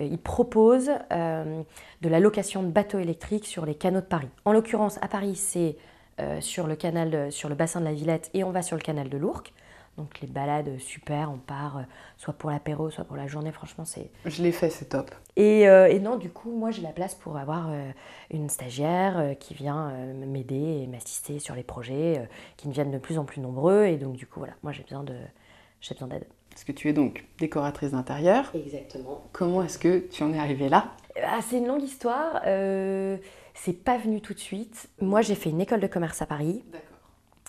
Euh, 0.00 0.04
il 0.04 0.16
propose 0.16 0.86
de 0.86 2.08
la 2.08 2.18
location 2.18 2.62
de 2.62 2.68
bateaux 2.68 2.98
électriques 2.98 3.44
sur 3.44 3.66
les 3.66 3.74
canaux 3.74 4.00
de 4.00 4.06
Paris. 4.06 4.30
En 4.46 4.54
l'occurrence, 4.54 4.98
à 5.02 5.08
Paris, 5.08 5.36
c'est 5.36 5.76
sur 6.40 6.66
le 6.66 6.76
canal, 6.76 7.32
sur 7.32 7.48
le 7.48 7.54
bassin 7.54 7.80
de 7.80 7.84
la 7.84 7.92
Villette 7.92 8.30
et 8.32 8.44
on 8.44 8.52
va 8.52 8.62
sur 8.62 8.76
le 8.76 8.82
canal 8.82 9.08
de 9.08 9.18
l'Ourcq. 9.18 9.52
Donc 9.98 10.20
les 10.22 10.26
balades, 10.26 10.78
super, 10.78 11.30
on 11.30 11.36
part 11.36 11.78
euh, 11.78 11.82
soit 12.16 12.32
pour 12.32 12.50
l'apéro, 12.50 12.90
soit 12.90 13.04
pour 13.04 13.16
la 13.16 13.26
journée, 13.26 13.52
franchement 13.52 13.84
c'est... 13.84 14.10
Je 14.24 14.42
l'ai 14.42 14.52
fait, 14.52 14.70
c'est 14.70 14.86
top. 14.86 15.10
Et, 15.36 15.68
euh, 15.68 15.86
et, 15.88 16.00
non, 16.00 16.16
du 16.16 16.30
coup, 16.30 16.50
moi 16.50 16.70
j'ai 16.70 16.80
la 16.80 16.92
place 16.92 17.14
pour 17.14 17.36
avoir 17.36 17.68
euh, 17.70 17.90
une 18.30 18.48
stagiaire 18.48 19.34
qui 19.38 19.52
vient 19.52 19.92
m'aider 20.26 20.82
et 20.82 20.86
m'assister 20.86 21.38
sur 21.38 21.54
les 21.54 21.62
projets, 21.62 22.26
qui 22.56 22.68
me 22.68 22.72
viennent 22.72 22.90
de 22.90 22.98
plus 22.98 23.18
en 23.18 23.24
plus 23.24 23.40
nombreux. 23.40 23.84
Et 23.84 23.96
donc 23.96 24.14
du 24.14 24.26
coup, 24.26 24.40
voilà, 24.40 24.54
moi 24.62 24.72
j'ai 24.72 24.82
besoin 24.82 25.02
de, 25.02 25.14
j'ai 25.82 25.94
besoin 25.94 26.08
d'aide. 26.08 26.26
Parce 26.50 26.64
que 26.64 26.72
tu 26.72 26.88
es 26.88 26.92
donc 26.94 27.26
décoratrice 27.38 27.90
d'intérieur. 27.92 28.50
Exactement. 28.54 29.22
Comment 29.32 29.62
est-ce 29.62 29.78
que 29.78 29.98
tu 30.10 30.22
en 30.22 30.32
es 30.32 30.38
arrivée 30.38 30.68
là? 30.70 30.92
Ah, 31.22 31.40
C'est 31.42 31.58
une 31.58 31.66
longue 31.66 31.82
histoire. 31.82 32.40
c'est 33.54 33.84
pas 33.84 33.98
venu 33.98 34.22
tout 34.22 34.32
de 34.32 34.38
suite. 34.38 34.88
Moi 35.02 35.20
j'ai 35.20 35.34
fait 35.34 35.50
une 35.50 35.60
école 35.60 35.80
de 35.80 35.86
commerce 35.86 36.22
à 36.22 36.26
Paris. 36.26 36.64
D'accord. 36.72 36.91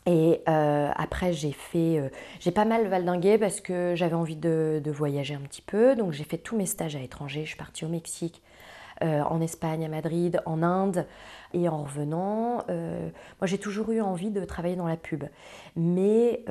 Et 0.06 0.42
euh, 0.50 0.90
après, 0.96 1.32
j'ai 1.32 1.54
fait, 1.54 1.98
euh, 1.98 2.10
j'ai 2.40 2.52
pas 2.52 2.66
mal 2.66 2.88
valdingué 2.88 3.38
parce 3.38 3.62
que 3.62 3.94
j'avais 3.96 4.16
envie 4.16 4.36
de, 4.36 4.82
voyager 4.88 5.34
un 5.34 5.40
petit 5.40 5.62
peu. 5.62 5.96
Donc, 5.96 6.12
j'ai 6.12 6.26
fait 6.26 6.38
tous 6.38 6.58
mes 6.58 6.66
stages 6.66 6.96
à 6.96 7.00
l'étranger. 7.00 7.44
Je 7.44 7.50
suis 7.50 7.58
partie 7.58 7.86
au 7.86 7.88
Mexique, 7.88 8.42
euh, 9.02 9.22
en 9.22 9.40
Espagne, 9.40 9.86
à 9.86 9.88
Madrid, 9.88 10.42
en 10.46 10.62
Inde. 10.62 11.06
Et 11.54 11.70
en 11.70 11.84
revenant, 11.84 12.66
moi, 12.68 13.44
j'ai 13.44 13.60
toujours 13.60 13.92
eu 13.92 14.02
envie 14.02 14.32
de 14.32 14.44
travailler 14.44 14.76
dans 14.76 14.88
la 14.88 14.98
pub. 14.98 15.24
Mais 15.76 16.44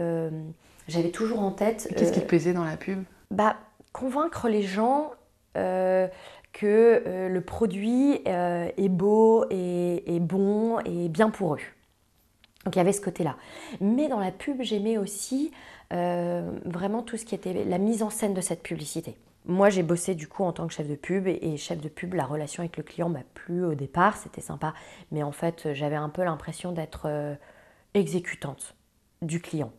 j'avais 0.87 1.11
toujours 1.11 1.41
en 1.41 1.51
tête. 1.51 1.93
Qu'est-ce 1.97 2.13
qui 2.13 2.21
te 2.21 2.27
plaisait 2.27 2.53
dans 2.53 2.65
la 2.65 2.77
pub? 2.77 3.03
Bah, 3.33 3.57
convaincre 3.93 4.49
les 4.49 4.63
gens 4.63 5.11
que 5.55 7.03
le 7.29 7.41
produit 7.41 8.23
est 8.25 8.89
beau 8.89 9.45
et, 9.51 10.15
et 10.15 10.21
bon 10.21 10.79
et 10.85 11.09
bien 11.09 11.31
pour 11.31 11.55
eux. 11.57 11.61
Donc 12.65 12.77
il 12.77 12.79
y 12.79 12.81
avait 12.81 12.93
ce 12.93 13.01
côté-là. 13.01 13.37
Mais 13.81 14.09
dans 14.09 14.21
la 14.21 14.31
pub, 14.31 14.63
j'aimais 14.63 14.99
aussi 14.99 15.51
euh, 15.93 16.51
vraiment 16.65 17.03
tout 17.03 17.17
ce 17.17 17.25
qui 17.25 17.35
était 17.35 17.65
la 17.65 17.79
mise 17.79 18.03
en 18.03 18.11
scène 18.11 18.35
de 18.35 18.41
cette 18.41 18.63
publicité. 18.63 19.17
Moi, 19.45 19.71
j'ai 19.71 19.83
bossé 19.83 20.15
du 20.15 20.29
coup 20.29 20.45
en 20.45 20.53
tant 20.53 20.69
que 20.69 20.73
chef 20.73 20.89
de 20.89 20.95
pub 20.95 21.27
et, 21.27 21.57
chef 21.57 21.81
de 21.81 21.89
pub, 21.89 22.15
la 22.15 22.25
relation 22.25 22.63
avec 22.63 22.77
le 22.77 22.85
client 22.85 23.09
m'a 23.09 23.25
plu 23.35 23.65
au 23.65 23.75
départ, 23.75 24.17
c'était 24.17 24.41
sympa. 24.41 24.73
Mais 25.11 25.25
en 25.25 25.33
fait, 25.33 25.73
j'avais 25.75 25.97
un 25.97 26.09
peu 26.09 26.23
l'impression 26.23 26.71
d'être 26.71 27.07
euh, 27.07 27.35
exécutante 27.95 28.77
du 29.21 29.41
client. 29.41 29.73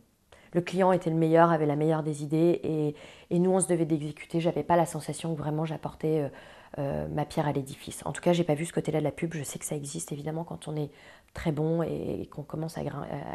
Le 0.54 0.60
client 0.60 0.92
était 0.92 1.10
le 1.10 1.16
meilleur, 1.16 1.50
avait 1.50 1.66
la 1.66 1.76
meilleure 1.76 2.02
des 2.02 2.22
idées 2.22 2.60
et, 2.62 2.94
et 3.30 3.38
nous, 3.38 3.50
on 3.50 3.60
se 3.60 3.68
devait 3.68 3.84
d'exécuter. 3.84 4.40
J'avais 4.40 4.62
pas 4.62 4.76
la 4.76 4.86
sensation 4.86 5.34
que 5.34 5.38
vraiment 5.38 5.64
j'apportais 5.64 6.30
euh, 6.78 7.06
ma 7.06 7.24
pierre 7.24 7.46
à 7.46 7.52
l'édifice. 7.52 8.02
En 8.04 8.12
tout 8.12 8.20
cas, 8.20 8.32
j'ai 8.32 8.42
pas 8.42 8.54
vu 8.54 8.64
ce 8.64 8.72
côté-là 8.72 8.98
de 8.98 9.04
la 9.04 9.12
pub. 9.12 9.32
Je 9.34 9.44
sais 9.44 9.60
que 9.60 9.64
ça 9.64 9.76
existe 9.76 10.10
évidemment 10.10 10.42
quand 10.42 10.66
on 10.66 10.74
est 10.74 10.90
très 11.32 11.52
bon 11.52 11.82
et, 11.82 12.28
qu'on 12.32 12.42
commence 12.42 12.76
à, 12.78 12.82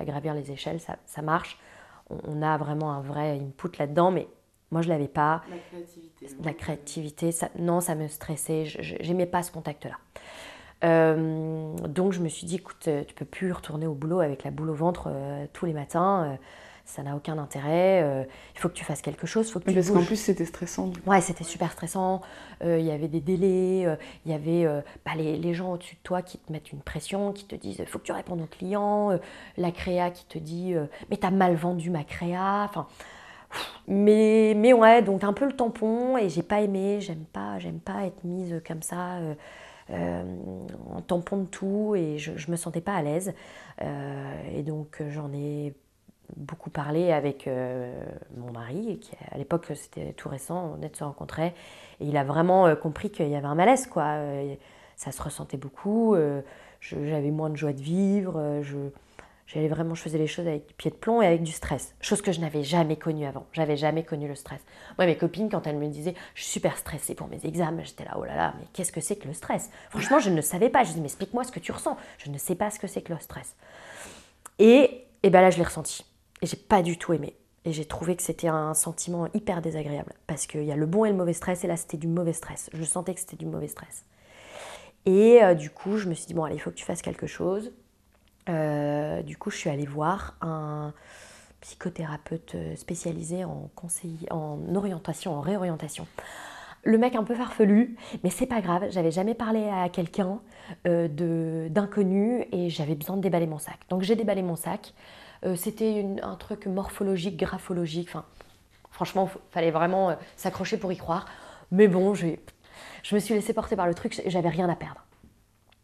gravir 0.03 0.33
les 0.33 0.51
échelles, 0.51 0.79
ça, 0.81 1.21
marche. 1.21 1.57
On, 2.09 2.41
a 2.41 2.57
vraiment 2.57 2.91
un 2.91 3.01
vrai 3.01 3.39
input 3.39 3.77
là-dedans, 3.77 4.11
mais 4.11 4.27
moi 4.71 4.81
je 4.81 4.89
l'avais 4.89 5.07
pas. 5.07 5.43
La 5.49 5.57
créativité. 5.57 6.27
La 6.43 6.53
créativité, 6.53 7.31
ça, 7.31 7.49
non, 7.57 7.79
ça 7.79 7.95
me 7.95 8.09
stressait. 8.09 8.65
J'aimais 8.65 9.27
pas 9.27 9.41
ce 9.41 9.51
contact-là. 9.51 9.95
Euh, 10.83 11.75
donc 11.87 12.11
je 12.11 12.19
me 12.19 12.27
suis 12.27 12.45
dit, 12.45 12.55
écoute, 12.55 12.89
tu 13.07 13.13
peux 13.13 13.25
plus 13.25 13.53
retourner 13.53 13.87
au 13.87 13.93
boulot 13.93 14.19
avec 14.19 14.43
la 14.43 14.51
boule 14.51 14.69
au 14.69 14.75
ventre 14.75 15.07
euh, 15.07 15.45
tous 15.53 15.65
les 15.65 15.73
matins. 15.73 16.37
Ça 16.89 17.03
n'a 17.03 17.15
aucun 17.15 17.37
intérêt. 17.37 18.01
Euh, 18.01 18.23
il 18.55 18.59
faut 18.59 18.67
que 18.67 18.73
tu 18.73 18.83
fasses 18.83 19.03
quelque 19.03 19.27
chose. 19.27 19.51
Faut 19.51 19.59
que 19.59 19.69
tu 19.69 19.75
parce 19.75 19.91
qu'en 19.91 20.03
plus, 20.03 20.15
c'était 20.15 20.45
stressant. 20.45 20.91
Ouais, 21.05 21.21
c'était 21.21 21.43
super 21.43 21.71
stressant. 21.71 22.21
Euh, 22.63 22.79
il 22.79 22.85
y 22.85 22.89
avait 22.89 23.07
des 23.07 23.19
délais. 23.19 23.85
Euh, 23.85 23.95
il 24.25 24.31
y 24.31 24.33
avait 24.33 24.65
bah, 25.05 25.11
les, 25.15 25.37
les, 25.37 25.53
gens 25.53 25.73
au-dessus 25.73 25.95
de 25.95 26.01
toi 26.01 26.23
qui 26.23 26.39
te 26.39 26.51
mettent 26.51 26.71
une 26.71 26.81
pression, 26.81 27.31
qui 27.31 27.45
te 27.45 27.55
disent 27.55 27.77
il 27.77 27.85
faut 27.85 27.99
que 27.99 28.05
tu 28.05 28.11
répondes 28.11 28.41
aux 28.41 28.47
clients. 28.47 29.19
la 29.57 29.71
créa 29.71 30.09
qui 30.09 30.25
te 30.25 30.39
dit 30.39 30.73
mais 31.11 31.17
t'as 31.17 31.29
mal 31.29 31.53
vendu 31.53 31.91
ma 31.91 32.03
créa. 32.03 32.65
Enfin. 32.67 32.87
Mais, 33.87 34.53
mais 34.55 34.73
ouais, 34.73 35.03
donc 35.03 35.23
un 35.23 35.33
peu 35.33 35.45
le 35.45 35.53
tampon 35.53 36.17
et 36.17 36.29
j'ai 36.29 36.43
pas 36.43 36.61
aimé, 36.61 37.01
j'aime 37.01 37.25
pas, 37.33 37.57
j'aime 37.59 37.79
pas 37.79 38.05
être 38.05 38.23
mise 38.23 38.61
comme 38.67 38.81
ça 38.81 39.19
en 39.91 41.01
tampon 41.01 41.37
de 41.37 41.45
tout 41.45 41.95
et 41.95 42.17
je, 42.17 42.31
je 42.35 42.51
me 42.51 42.55
sentais 42.55 42.81
pas 42.81 42.93
à 42.93 43.01
l'aise. 43.03 43.33
et 43.79 44.63
donc 44.63 45.01
j'en 45.09 45.31
ai 45.33 45.73
beaucoup 46.35 46.69
parlé 46.69 47.11
avec 47.11 47.49
mon 48.37 48.51
mari, 48.51 48.99
qui 48.99 49.11
à 49.31 49.37
l'époque 49.37 49.65
c'était 49.75 50.13
tout 50.13 50.29
récent, 50.29 50.71
on 50.71 50.75
venait 50.75 50.89
de 50.89 50.95
se 50.95 51.03
rencontrer, 51.03 51.53
et 51.99 52.05
il 52.05 52.17
a 52.17 52.23
vraiment 52.23 52.75
compris 52.75 53.09
qu'il 53.09 53.29
y 53.29 53.35
avait 53.35 53.47
un 53.47 53.55
malaise, 53.55 53.87
quoi. 53.87 54.19
ça 54.95 55.11
se 55.11 55.21
ressentait 55.21 55.57
beaucoup, 55.57 56.15
j'avais 56.81 57.31
moins 57.31 57.49
de 57.49 57.55
joie 57.55 57.73
de 57.73 57.81
vivre, 57.81 58.59
je 58.61 58.77
J'allais 59.51 59.67
vraiment, 59.67 59.95
je 59.95 60.03
faisais 60.03 60.19
les 60.19 60.27
choses 60.27 60.47
avec 60.47 60.77
pied 60.77 60.91
de 60.91 60.95
plomb 60.95 61.23
et 61.23 61.25
avec 61.25 61.41
du 61.41 61.51
stress. 61.51 61.95
Chose 62.01 62.21
que 62.21 62.31
je 62.31 62.39
n'avais 62.39 62.61
jamais 62.61 62.97
connue 62.97 63.25
avant. 63.25 63.47
J'avais 63.51 63.77
jamais 63.77 64.03
connu 64.03 64.27
le 64.27 64.35
stress. 64.35 64.61
Moi, 64.99 65.07
mes 65.07 65.17
copines, 65.17 65.49
quand 65.49 65.65
elles 65.65 65.77
me 65.77 65.87
disaient, 65.87 66.13
je 66.35 66.43
suis 66.43 66.51
super 66.51 66.77
stressée 66.77 67.15
pour 67.15 67.27
mes 67.27 67.43
examens, 67.43 67.83
j'étais 67.83 68.05
là, 68.05 68.11
oh 68.19 68.23
là 68.23 68.35
là, 68.35 68.53
mais 68.59 68.67
qu'est-ce 68.73 68.91
que 68.91 69.01
c'est 69.01 69.15
que 69.15 69.27
le 69.27 69.33
stress? 69.33 69.71
Franchement, 69.89 70.19
je 70.19 70.29
ne 70.29 70.41
savais 70.41 70.69
pas. 70.69 70.83
Je 70.83 70.89
disais, 70.89 70.99
mais 70.99 71.07
explique-moi 71.07 71.43
ce 71.43 71.51
que 71.51 71.59
tu 71.59 71.71
ressens. 71.71 71.97
Je 72.19 72.29
ne 72.29 72.37
sais 72.37 72.53
pas 72.53 72.69
ce 72.69 72.77
que 72.77 72.85
c'est 72.85 73.01
que 73.01 73.11
le 73.11 73.19
stress. 73.19 73.55
Et, 74.59 75.05
et 75.23 75.31
ben 75.31 75.41
là, 75.41 75.49
je 75.49 75.57
l'ai 75.57 75.63
ressenti. 75.63 76.05
Et 76.41 76.47
j'ai 76.47 76.57
pas 76.57 76.81
du 76.81 76.97
tout 76.97 77.13
aimé. 77.13 77.35
Et 77.65 77.73
j'ai 77.73 77.85
trouvé 77.85 78.15
que 78.15 78.23
c'était 78.23 78.47
un 78.47 78.73
sentiment 78.73 79.27
hyper 79.33 79.61
désagréable. 79.61 80.13
Parce 80.27 80.47
qu'il 80.47 80.63
y 80.63 80.71
a 80.71 80.75
le 80.75 80.85
bon 80.85 81.05
et 81.05 81.09
le 81.09 81.15
mauvais 81.15 81.33
stress. 81.33 81.63
Et 81.63 81.67
là, 81.67 81.77
c'était 81.77 81.97
du 81.97 82.07
mauvais 82.07 82.33
stress. 82.33 82.69
Je 82.73 82.83
sentais 82.83 83.13
que 83.13 83.19
c'était 83.19 83.35
du 83.35 83.45
mauvais 83.45 83.67
stress. 83.67 84.05
Et 85.05 85.43
euh, 85.43 85.53
du 85.53 85.69
coup, 85.69 85.97
je 85.97 86.09
me 86.09 86.13
suis 86.13 86.27
dit, 86.27 86.33
bon, 86.33 86.43
allez, 86.43 86.55
il 86.55 86.59
faut 86.59 86.71
que 86.71 86.75
tu 86.75 86.85
fasses 86.85 87.01
quelque 87.01 87.27
chose. 87.27 87.71
Euh, 88.47 89.21
du 89.21 89.37
coup, 89.37 89.49
je 89.49 89.57
suis 89.57 89.69
allée 89.69 89.85
voir 89.85 90.35
un 90.41 90.93
psychothérapeute 91.61 92.55
euh, 92.55 92.75
spécialisé 92.75 93.43
en 93.43 93.69
conseil, 93.75 94.27
en 94.31 94.59
orientation, 94.75 95.33
en 95.33 95.41
réorientation. 95.41 96.07
Le 96.85 96.97
mec 96.97 97.15
un 97.15 97.25
peu 97.25 97.35
farfelu, 97.35 97.97
mais 98.23 98.29
c'est 98.29 98.45
pas 98.45 98.61
grave, 98.61 98.85
j'avais 98.89 99.11
jamais 99.11 99.33
parlé 99.33 99.67
à 99.67 99.89
quelqu'un 99.89 100.39
d'inconnu 100.85 102.45
et 102.53 102.69
j'avais 102.69 102.95
besoin 102.95 103.17
de 103.17 103.21
déballer 103.21 103.47
mon 103.47 103.59
sac. 103.59 103.79
Donc 103.89 104.01
j'ai 104.03 104.15
déballé 104.15 104.41
mon 104.41 104.55
sac. 104.55 104.93
C'était 105.55 106.05
un 106.21 106.35
truc 106.35 106.65
morphologique, 106.65 107.37
graphologique, 107.37 108.09
enfin 108.09 108.25
franchement, 108.91 109.29
il 109.33 109.53
fallait 109.53 109.71
vraiment 109.71 110.17
s'accrocher 110.35 110.77
pour 110.77 110.91
y 110.91 110.97
croire. 110.97 111.25
Mais 111.71 111.87
bon, 111.87 112.13
je 112.13 112.35
me 113.13 113.19
suis 113.19 113.33
laissée 113.33 113.53
porter 113.53 113.75
par 113.75 113.87
le 113.87 113.93
truc, 113.93 114.21
j'avais 114.25 114.49
rien 114.49 114.67
à 114.69 114.75
perdre. 114.75 115.01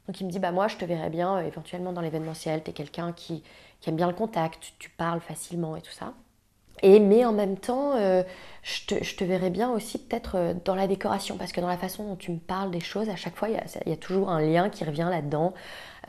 Donc 0.07 0.21
il 0.21 0.27
me 0.27 0.31
dit, 0.31 0.39
bah 0.39 0.51
moi 0.51 0.67
je 0.67 0.77
te 0.77 0.85
verrais 0.85 1.09
bien 1.09 1.37
euh, 1.37 1.47
éventuellement 1.47 1.91
dans 1.91 2.01
l'événementiel, 2.01 2.63
tu 2.63 2.69
es 2.69 2.73
quelqu'un 2.73 3.11
qui, 3.11 3.43
aime 3.87 3.95
bien 3.95 4.07
le 4.07 4.13
contact, 4.13 4.73
tu, 4.79 4.89
parles 4.89 5.19
facilement 5.19 5.75
et 5.75 5.81
tout 5.81 5.91
ça. 5.91 6.13
Et 6.81 6.99
mais 6.99 7.23
en 7.23 7.31
même 7.31 7.57
temps, 7.57 7.95
euh, 7.95 8.23
je, 8.63 9.15
te, 9.15 9.23
verrais 9.23 9.49
bien 9.49 9.71
aussi 9.71 9.97
peut-être 9.97 10.35
euh, 10.35 10.53
dans 10.65 10.75
la 10.75 10.87
décoration, 10.87 11.37
parce 11.37 11.51
que 11.51 11.61
dans 11.61 11.67
la 11.67 11.77
façon 11.77 12.03
dont 12.03 12.15
tu 12.15 12.31
me 12.31 12.39
parles 12.39 12.71
des 12.71 12.79
choses, 12.79 13.09
à 13.09 13.15
chaque 13.15 13.35
fois, 13.35 13.49
il 13.49 13.55
y 13.55 13.93
a, 13.93 13.97
toujours 13.97 14.29
un 14.29 14.41
lien 14.41 14.69
qui 14.69 14.83
revient 14.83 15.07
là-dedans. 15.09 15.53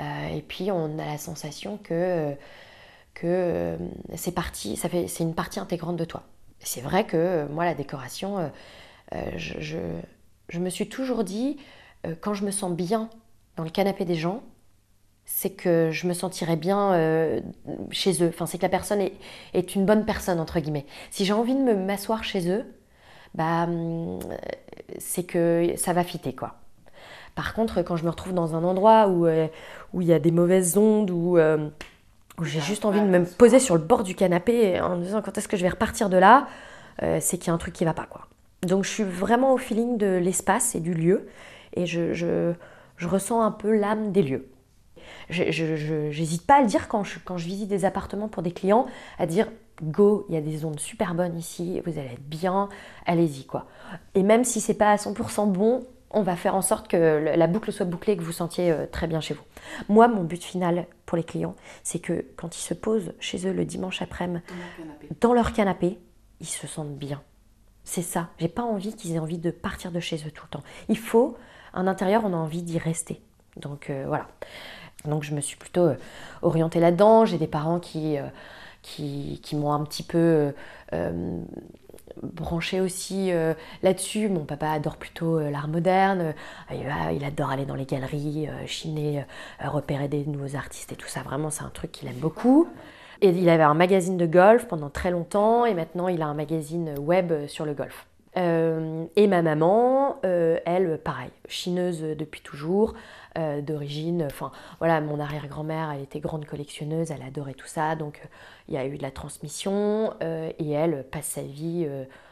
et 0.01 0.43
puis 0.43 0.71
on 0.71 0.99
a 0.99 1.05
la 1.05 1.19
sensation 1.19 1.79
que, 1.79 2.35
que 3.19 3.77
c'est 4.15 4.35
parti, 4.35 4.77
ça 4.77 4.89
fait, 4.89 5.09
c'est 5.09 5.25
une 5.25 5.35
partie 5.35 5.59
intégrante 5.59 5.97
de 5.97 6.05
toi. 6.05 6.23
C'est 6.61 6.81
vrai 6.81 7.05
que 7.07 7.47
moi, 7.51 7.65
la 7.65 7.75
décoration, 7.75 8.51
je, 9.13 9.79
je, 10.49 10.59
me 10.59 10.71
suis 10.71 10.89
toujours 10.89 11.25
dit, 11.25 11.57
quand 12.21 12.35
je 12.35 12.45
me 12.45 12.51
sens 12.51 12.73
bien 12.73 13.11
dans 13.57 13.65
le 13.65 13.71
canapé 13.71 14.05
des 14.05 14.15
gens, 14.15 14.43
c'est 15.27 15.51
que 15.51 15.91
je 15.91 16.07
me 16.07 16.15
sentirais 16.15 16.57
bien 16.57 16.93
euh, 16.95 17.41
chez 17.91 18.23
eux. 18.23 18.29
Enfin, 18.29 18.47
c'est 18.47 18.59
que 18.59 18.63
la 18.63 18.69
personne 18.69 19.01
est, 19.53 19.75
une 19.75 19.85
bonne 19.85 20.05
personne, 20.05 20.39
entre 20.41 20.61
guillemets. 20.61 20.87
Si 21.11 21.25
j'ai 21.25 21.33
envie 21.33 21.55
de 21.55 21.61
me 21.61 21.75
m'asseoir 21.75 22.25
chez 22.25 22.49
eux, 22.49 22.65
bah, 23.35 23.65
hum, 23.65 24.21
c'est 24.99 25.25
que 25.25 25.73
ça 25.77 25.93
va 25.93 26.05
fitter, 26.05 26.35
quoi. 26.35 26.55
Par 27.35 27.53
contre, 27.55 27.83
quand 27.83 27.97
je 27.97 28.05
me 28.05 28.11
retrouve 28.11 28.33
dans 28.33 28.55
un 28.55 28.65
endroit 28.65 29.09
où 29.09 29.27
euh, 29.27 29.49
il 29.95 30.05
y 30.07 30.13
a 30.13 30.19
des 30.19 30.31
mauvaises 30.31 30.79
ondes, 30.79 31.11
où, 31.11 31.37
euh, 31.39 31.69
où 32.39 32.45
j'ai 32.45 32.61
juste 32.61 32.85
envie 32.85 33.01
de 33.01 33.07
me 33.07 33.25
poser 33.25 33.59
sur 33.59 33.75
le 33.75 33.81
bord 33.81 34.03
du 34.03 34.15
canapé 34.15 34.81
en 34.81 34.97
me 34.97 35.03
disant 35.03 35.23
quand 35.23 35.37
est-ce 35.39 35.49
que 35.49 35.57
je 35.57 35.63
vais 35.63 35.71
repartir 35.71 36.09
de 36.09 36.17
là, 36.17 36.47
c'est 37.21 37.39
qu'il 37.39 37.49
y 37.49 37.51
a 37.51 37.55
un 37.55 37.59
truc 37.59 37.75
qui 37.75 37.85
va 37.85 37.95
pas, 37.95 38.07
quoi. 38.07 38.27
Donc, 38.63 38.85
je 38.85 38.91
suis 38.91 39.05
vraiment 39.05 39.53
au 39.53 39.59
feeling 39.59 39.97
de 39.99 40.17
l'espace 40.17 40.75
et 40.75 40.81
du 40.81 40.95
lieu. 40.95 41.29
Et 41.75 41.87
je, 41.87 42.15
je 42.15 42.55
je 42.97 43.09
ressens 43.09 43.43
un 43.43 43.51
peu 43.51 43.77
l'âme 43.77 44.13
des 44.13 44.23
lieux. 44.23 44.49
Je 45.29 46.09
n'hésite 46.09 46.47
pas 46.47 46.57
à 46.57 46.61
le 46.63 46.67
dire 46.67 46.89
quand 46.89 47.05
je, 47.05 47.19
quand 47.25 47.37
je 47.37 47.47
visite 47.47 47.69
des 47.69 47.85
appartements 47.85 48.29
pour 48.29 48.43
des 48.43 48.53
clients, 48.53 48.87
à 49.19 49.27
dire 49.27 49.49
go, 49.83 50.27
il 50.29 50.35
y 50.35 50.39
a 50.39 50.41
des 50.41 50.65
ondes 50.65 50.81
super 50.81 51.15
bonnes 51.15 51.37
ici, 51.39 51.81
vous 51.85 51.99
allez 51.99 52.13
être 52.13 52.29
bien, 52.29 52.69
allez-y 53.05 53.45
quoi. 53.45 53.67
Et 54.15 54.23
même 54.23 54.45
si 54.45 54.61
c'est 54.61 54.75
pas 54.75 54.91
à 54.91 54.97
100% 54.97 55.51
bon, 55.51 55.85
on 56.17 56.23
va 56.23 56.35
faire 56.35 56.55
en 56.55 56.63
sorte 56.63 56.89
que 56.89 57.33
la 57.37 57.47
boucle 57.47 57.71
soit 57.73 57.87
bouclée 57.87 58.15
et 58.15 58.17
que 58.17 58.23
vous 58.23 58.33
sentiez 58.33 58.73
euh, 58.73 58.87
très 58.91 59.07
bien 59.07 59.21
chez 59.21 59.35
vous. 59.35 59.43
Moi, 59.89 60.09
mon 60.09 60.25
but 60.25 60.43
final 60.43 60.87
pour 61.05 61.17
les 61.17 61.25
clients, 61.25 61.55
c'est 61.83 61.99
que 61.99 62.25
quand 62.37 62.57
ils 62.57 62.63
se 62.63 62.75
posent 62.75 63.13
chez 63.21 63.47
eux 63.47 63.53
le 63.53 63.65
dimanche 63.65 64.01
après-midi, 64.03 64.43
dans 65.21 65.35
leur 65.35 65.53
canapé, 65.53 65.99
ils 66.41 66.47
se 66.47 66.67
sentent 66.67 66.97
bien. 66.97 67.23
C'est 67.85 68.03
ça. 68.03 68.31
J'ai 68.39 68.49
pas 68.49 68.63
envie 68.63 68.95
qu'ils 68.95 69.15
aient 69.15 69.21
envie 69.21 69.39
de 69.39 69.51
partir 69.51 69.93
de 69.93 70.01
chez 70.01 70.17
eux 70.27 70.31
tout 70.31 70.45
le 70.47 70.51
temps. 70.51 70.65
Il 70.89 70.99
faut 70.99 71.37
un 71.75 71.87
intérieur, 71.87 72.23
on 72.25 72.33
a 72.33 72.37
envie 72.37 72.63
d'y 72.63 72.79
rester. 72.79 73.21
Donc 73.57 73.91
euh, 73.91 74.05
voilà. 74.09 74.27
Donc 75.05 75.23
je 75.23 75.35
me 75.35 75.41
suis 75.41 75.57
plutôt 75.57 75.87
euh, 75.87 75.97
orientée 76.43 76.81
là-dedans. 76.81 77.27
J'ai 77.27 77.39
des 77.39 77.47
parents 77.47 77.79
qui, 77.79 78.19
euh, 78.19 78.27
qui, 78.83 79.55
m'ont 79.55 79.73
un 79.73 79.85
petit 79.85 80.03
peu 80.03 80.53
branché 82.23 82.81
aussi 82.81 83.31
là-dessus. 83.83 84.29
Mon 84.29 84.45
papa 84.45 84.71
adore 84.71 84.97
plutôt 84.97 85.39
l'art 85.39 85.69
moderne. 85.69 86.35
il 86.71 87.25
adore 87.25 87.51
aller 87.51 87.65
dans 87.65 87.75
les 87.75 87.87
galeries, 87.87 88.49
chiner, 88.67 89.25
repérer 89.63 90.09
des 90.09 90.25
nouveaux 90.25 90.57
artistes 90.57 90.93
et 90.93 90.97
tout 90.97 91.09
ça. 91.09 91.23
Vraiment, 91.23 91.51
c'est 91.51 91.65
un 91.65 91.71
truc 91.71 91.93
qu'il 91.93 92.09
aime 92.09 92.17
beaucoup. 92.17 92.69
Et 93.21 93.31
il 93.31 93.49
avait 93.49 93.63
un 93.63 93.75
magazine 93.75 94.17
de 94.17 94.27
golf 94.27 94.67
pendant 94.67 94.91
très 94.91 95.11
longtemps 95.11 95.65
et 95.65 95.75
maintenant 95.75 96.09
il 96.09 96.21
a 96.23 96.27
un 96.27 96.35
magazine 96.35 96.95
web 96.99 97.47
sur 97.47 97.65
le 97.65 97.73
golf. 97.73 98.07
Euh, 98.37 99.07
et 99.17 99.27
ma 99.27 99.43
maman, 99.43 100.19
euh, 100.25 100.59
elle, 100.67 100.99
pareil, 100.99 101.31
chineuse 101.49 102.03
depuis 102.03 102.43
toujours, 102.43 102.95
euh, 103.39 103.63
d'origine, 103.63 104.25
enfin 104.25 104.53
voilà, 104.79 105.01
mon 105.01 105.21
arrière-grand-mère, 105.21 105.91
elle 105.93 106.03
était 106.03 106.21
grande 106.21 106.45
collectionneuse, 106.45 107.11
elle 107.11 107.23
adorait 107.23 107.55
tout 107.55 107.67
ça, 107.67 107.97
donc 107.97 108.21
il 108.69 108.75
y 108.75 108.77
a 108.77 108.87
eu 108.87 108.99
de 108.99 109.03
la 109.03 109.11
transmission, 109.11 110.13
et 110.21 110.71
elle 110.71 111.05
passe 111.11 111.27
sa 111.27 111.43
vie 111.43 111.89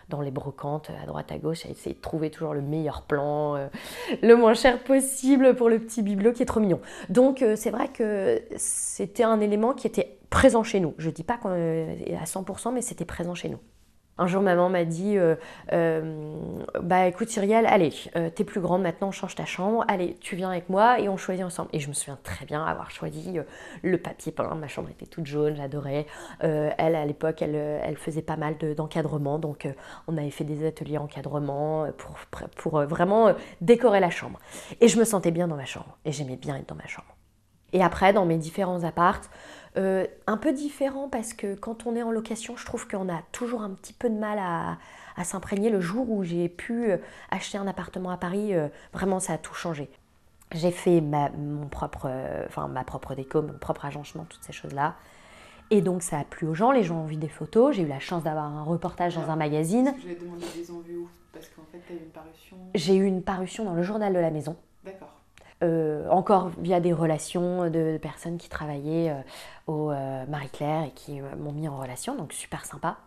dans 0.08 0.20
les 0.20 0.30
brocantes, 0.30 0.90
à 1.02 1.06
droite 1.06 1.30
à 1.32 1.38
gauche, 1.38 1.64
à 1.66 1.68
essayer 1.68 1.94
de 1.94 2.00
trouver 2.00 2.30
toujours 2.30 2.54
le 2.54 2.62
meilleur 2.62 3.02
plan, 3.02 3.68
le 4.22 4.36
moins 4.36 4.54
cher 4.54 4.82
possible 4.82 5.54
pour 5.54 5.68
le 5.68 5.78
petit 5.78 6.02
bibelot 6.02 6.32
qui 6.32 6.42
est 6.42 6.46
trop 6.46 6.60
mignon. 6.60 6.80
Donc 7.08 7.44
c'est 7.56 7.70
vrai 7.70 7.88
que 7.88 8.42
c'était 8.56 9.24
un 9.24 9.40
élément 9.40 9.74
qui 9.74 9.86
était 9.86 10.18
présent 10.30 10.62
chez 10.62 10.80
nous. 10.80 10.94
Je 10.98 11.10
dis 11.10 11.24
pas 11.24 11.38
à 11.44 12.24
100%, 12.24 12.72
mais 12.72 12.82
c'était 12.82 13.04
présent 13.04 13.34
chez 13.34 13.48
nous. 13.48 13.58
Un 14.16 14.28
jour, 14.28 14.42
maman 14.42 14.68
m'a 14.68 14.84
dit 14.84 15.18
euh, 15.18 15.34
euh, 15.72 16.36
Bah 16.80 17.08
écoute, 17.08 17.28
Cyrielle, 17.28 17.66
allez, 17.66 17.92
euh, 18.14 18.30
t'es 18.30 18.44
plus 18.44 18.60
grande 18.60 18.82
maintenant, 18.82 19.10
change 19.10 19.34
ta 19.34 19.44
chambre, 19.44 19.84
allez, 19.88 20.16
tu 20.20 20.36
viens 20.36 20.50
avec 20.50 20.68
moi 20.68 21.00
et 21.00 21.08
on 21.08 21.16
choisit 21.16 21.44
ensemble. 21.44 21.68
Et 21.72 21.80
je 21.80 21.88
me 21.88 21.94
souviens 21.94 22.18
très 22.22 22.46
bien 22.46 22.64
avoir 22.64 22.92
choisi 22.92 23.40
le 23.82 23.98
papier 23.98 24.30
peint, 24.30 24.54
ma 24.54 24.68
chambre 24.68 24.88
était 24.90 25.06
toute 25.06 25.26
jaune, 25.26 25.56
j'adorais. 25.56 26.06
elle, 26.40 26.94
à 26.94 27.04
l'époque, 27.04 27.42
elle, 27.42 27.96
faisait 27.96 28.22
pas 28.22 28.36
mal 28.36 28.56
d'encadrement, 28.76 29.40
donc 29.40 29.66
on 30.06 30.16
avait 30.16 30.30
fait 30.30 30.44
des 30.44 30.64
ateliers 30.64 30.98
encadrement 30.98 31.88
pour, 31.98 32.16
pour 32.54 32.80
vraiment 32.82 33.32
décorer 33.60 33.98
la 33.98 34.10
chambre. 34.10 34.38
Et 34.80 34.86
je 34.86 34.96
me 34.96 35.04
sentais 35.04 35.32
bien 35.32 35.48
dans 35.48 35.56
ma 35.56 35.64
chambre, 35.64 35.98
et 36.04 36.12
j'aimais 36.12 36.36
bien 36.36 36.56
être 36.56 36.68
dans 36.68 36.76
ma 36.76 36.86
chambre. 36.86 37.16
Et 37.72 37.82
après, 37.82 38.12
dans 38.12 38.24
mes 38.24 38.38
différents 38.38 38.84
appartes, 38.84 39.28
euh, 39.76 40.06
un 40.28 40.36
peu 40.36 40.52
différent 40.52 41.08
parce 41.08 41.34
que 41.34 41.54
quand 41.56 41.86
on 41.86 41.96
est 41.96 42.02
en 42.02 42.12
location, 42.12 42.56
je 42.56 42.64
trouve 42.64 42.86
qu'on 42.86 43.08
a 43.08 43.22
toujours 43.32 43.62
un 43.62 43.70
petit 43.70 43.92
peu 43.92 44.08
de 44.08 44.14
mal 44.16 44.38
à, 44.38 44.78
s'imprégner. 45.24 45.70
Le 45.70 45.80
jour 45.80 46.10
où 46.10 46.22
j'ai 46.22 46.48
pu 46.48 46.90
euh, 46.90 46.98
acheter 47.30 47.58
un 47.58 47.66
appartement 47.66 48.10
à 48.10 48.16
Paris, 48.16 48.54
euh, 48.54 48.68
vraiment 48.92 49.20
ça 49.20 49.34
a 49.34 49.38
tout 49.38 49.54
changé. 49.54 49.90
J'ai 50.52 50.70
fait 50.70 51.00
ma, 51.00 51.30
mon 51.30 51.66
propre, 51.66 52.08
enfin, 52.46 52.68
ma 52.68 52.84
propre 52.84 53.14
déco, 53.14 53.42
mon 53.42 53.58
propre 53.58 53.84
agencement, 53.84 54.24
toutes 54.28 54.44
ces 54.44 54.52
choses-là. 54.52 54.94
Et 55.70 55.80
donc 55.80 56.02
ça 56.02 56.20
a 56.20 56.24
plu 56.24 56.46
aux 56.46 56.54
gens, 56.54 56.70
les 56.70 56.84
gens 56.84 57.00
ont 57.00 57.06
vu 57.06 57.16
des 57.16 57.28
photos. 57.28 57.74
J'ai 57.74 57.82
eu 57.82 57.88
la 57.88 57.98
chance 57.98 58.22
d'avoir 58.22 58.44
un 58.44 58.62
reportage 58.62 59.16
dans 59.16 59.30
un 59.30 59.36
magazine. 59.36 59.94
Je 60.00 60.08
vais 60.08 60.14
demander 60.14 60.46
des 60.54 60.70
envies 60.70 60.96
où? 60.96 61.08
Parce 61.32 61.48
qu'en 61.48 61.64
fait, 61.72 61.80
tu 61.84 61.92
as 61.92 61.96
eu 61.96 61.98
une 61.98 62.10
parution? 62.10 62.56
J'ai 62.74 62.94
eu 62.94 63.04
une 63.04 63.22
parution 63.22 63.64
dans 63.64 63.74
le 63.74 63.82
journal 63.82 64.12
de 64.12 64.20
la 64.20 64.30
maison. 64.30 64.56
D'accord. 64.84 65.23
Euh, 65.62 66.08
encore 66.10 66.50
via 66.58 66.80
des 66.80 66.92
relations 66.92 67.70
de, 67.70 67.96
personnes 68.02 68.38
qui 68.38 68.48
travaillaient 68.48 69.10
euh, 69.10 69.22
au 69.72 69.90
euh, 69.92 70.26
Marie-Claire 70.26 70.84
et 70.84 70.90
qui 70.90 71.20
m'ont 71.20 71.52
mis 71.52 71.68
en 71.68 71.78
relation, 71.78 72.16
donc 72.16 72.32
super 72.32 72.64
sympa. 72.66 72.98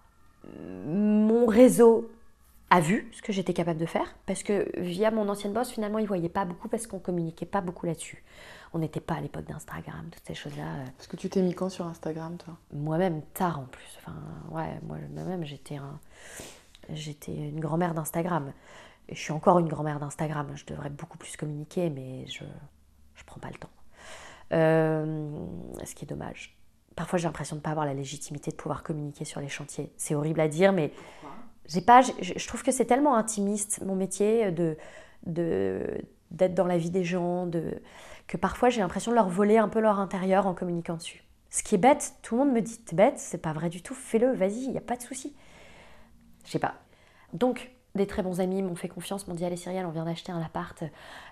Mon 0.86 1.46
réseau 1.46 2.10
a 2.70 2.80
vu 2.80 3.10
ce 3.12 3.22
que 3.22 3.34
j'étais 3.34 3.54
capable 3.54 3.80
de 3.80 3.86
faire, 3.86 4.16
parce 4.26 4.44
que 4.44 4.72
via 4.80 5.12
mon 5.12 5.28
ancienne 5.30 5.54
boss, 5.54 5.70
finalement, 5.70 6.00
ils 6.00 6.08
voyaient 6.08 6.30
pas 6.30 6.46
beaucoup 6.46 6.70
parce 6.70 6.88
qu'on 6.88 7.00
communiquait 7.00 7.46
pas 7.46 7.62
beaucoup 7.62 7.86
là-dessus. 7.86 8.24
On 8.74 8.80
n'était 8.80 9.02
pas 9.02 9.16
à 9.16 9.22
l'époque 9.22 9.46
d'Instagram, 9.46 10.06
toutes 10.12 10.26
ces 10.26 10.34
choses-là. 10.34 10.84
Est-ce 11.00 11.08
que 11.08 11.18
tu 11.18 11.30
t'es 11.30 11.42
mis 11.42 11.54
quand 11.54 11.70
sur 11.70 11.86
Instagram, 11.86 12.38
toi? 12.38 12.56
Moi-même, 12.74 13.22
tard 13.34 13.60
en 13.60 13.66
plus. 13.66 13.98
Enfin, 14.00 14.16
ouais, 14.52 14.80
moi-même, 14.84 15.44
j'étais 15.44 15.76
un... 15.76 16.00
j'étais 16.90 17.34
une 17.34 17.60
grand-mère 17.60 17.94
d'Instagram 17.94 18.52
je 19.10 19.20
suis 19.20 19.32
encore 19.32 19.60
une 19.60 19.68
grand-mère 19.68 20.00
d'Instagram, 20.00 20.52
je 20.56 20.66
devrais 20.66 20.90
beaucoup 20.90 21.18
plus 21.18 21.36
communiquer, 21.38 21.90
mais 21.90 22.26
je 22.28 22.44
ne 22.44 23.26
prends 23.26 23.40
pas 23.40 23.50
le 23.50 23.56
temps. 23.56 23.70
Euh, 24.54 25.46
ce 25.84 25.94
qui 25.94 26.06
est 26.06 26.08
dommage. 26.08 26.58
Parfois, 26.96 27.20
j'ai 27.20 27.28
l'impression 27.28 27.56
de 27.56 27.60
ne 27.60 27.64
pas 27.64 27.72
avoir 27.72 27.86
la 27.86 27.94
légitimité 27.94 28.52
de 28.52 28.56
pouvoir 28.56 28.82
communiquer 28.82 29.26
sur 29.26 29.42
les 29.42 29.50
chantiers. 29.50 29.92
C'est 29.98 30.16
horrible 30.16 30.40
à 30.40 30.48
dire, 30.48 30.74
mais 30.74 30.92
j'ai 31.68 31.82
pas, 31.82 32.02
je, 32.02 32.48
trouve 32.48 32.64
que 32.64 32.72
c'est 32.72 32.86
tellement 32.86 33.16
intimiste, 33.16 33.84
mon 33.86 33.96
métier, 33.96 34.52
de, 34.52 34.78
d'être 35.26 36.54
dans 36.54 36.66
la 36.66 36.78
vie 36.78 36.90
des 36.90 37.04
gens, 37.04 37.46
de, 37.46 37.82
que 38.28 38.38
parfois 38.38 38.70
j'ai 38.70 38.82
l'impression 38.82 39.12
de 39.12 39.16
leur 39.16 39.30
voler 39.30 39.58
un 39.58 39.68
peu 39.68 39.80
leur 39.80 40.00
intérieur 40.00 40.48
en 40.48 40.54
communiquant 40.54 40.96
dessus. 40.96 41.24
Ce 41.50 41.62
qui 41.64 41.76
est 41.76 41.80
bête, 41.80 42.16
tout 42.22 42.38
le 42.38 42.46
monde 42.46 42.54
me 42.54 42.62
dit, 42.62 42.80
t'es 42.80 42.96
bête, 42.96 43.20
c'est 43.20 43.38
pas 43.38 43.54
vrai 43.54 43.70
du 43.70 43.82
tout, 43.82 43.94
fais-le, 43.94 44.34
vas-y, 44.34 44.64
il 44.64 44.72
n'y 44.72 44.78
a 44.78 44.82
pas 44.82 44.96
de 44.96 45.02
souci. 45.02 45.36
Je 46.46 46.52
sais 46.52 46.60
pas. 46.60 46.76
Donc, 47.34 47.72
des 47.98 48.08
très 48.08 48.24
bons 48.24 48.40
amis 48.40 48.62
m'ont 48.62 48.76
fait 48.76 48.88
confiance, 48.88 49.28
m'ont 49.28 49.34
dit, 49.34 49.46
allez 49.46 49.58
Cyrielle, 49.58 49.86
on 49.86 49.92
vient 49.92 50.06
d'acheter 50.06 50.32
un 50.32 50.42
appart, 50.42 50.84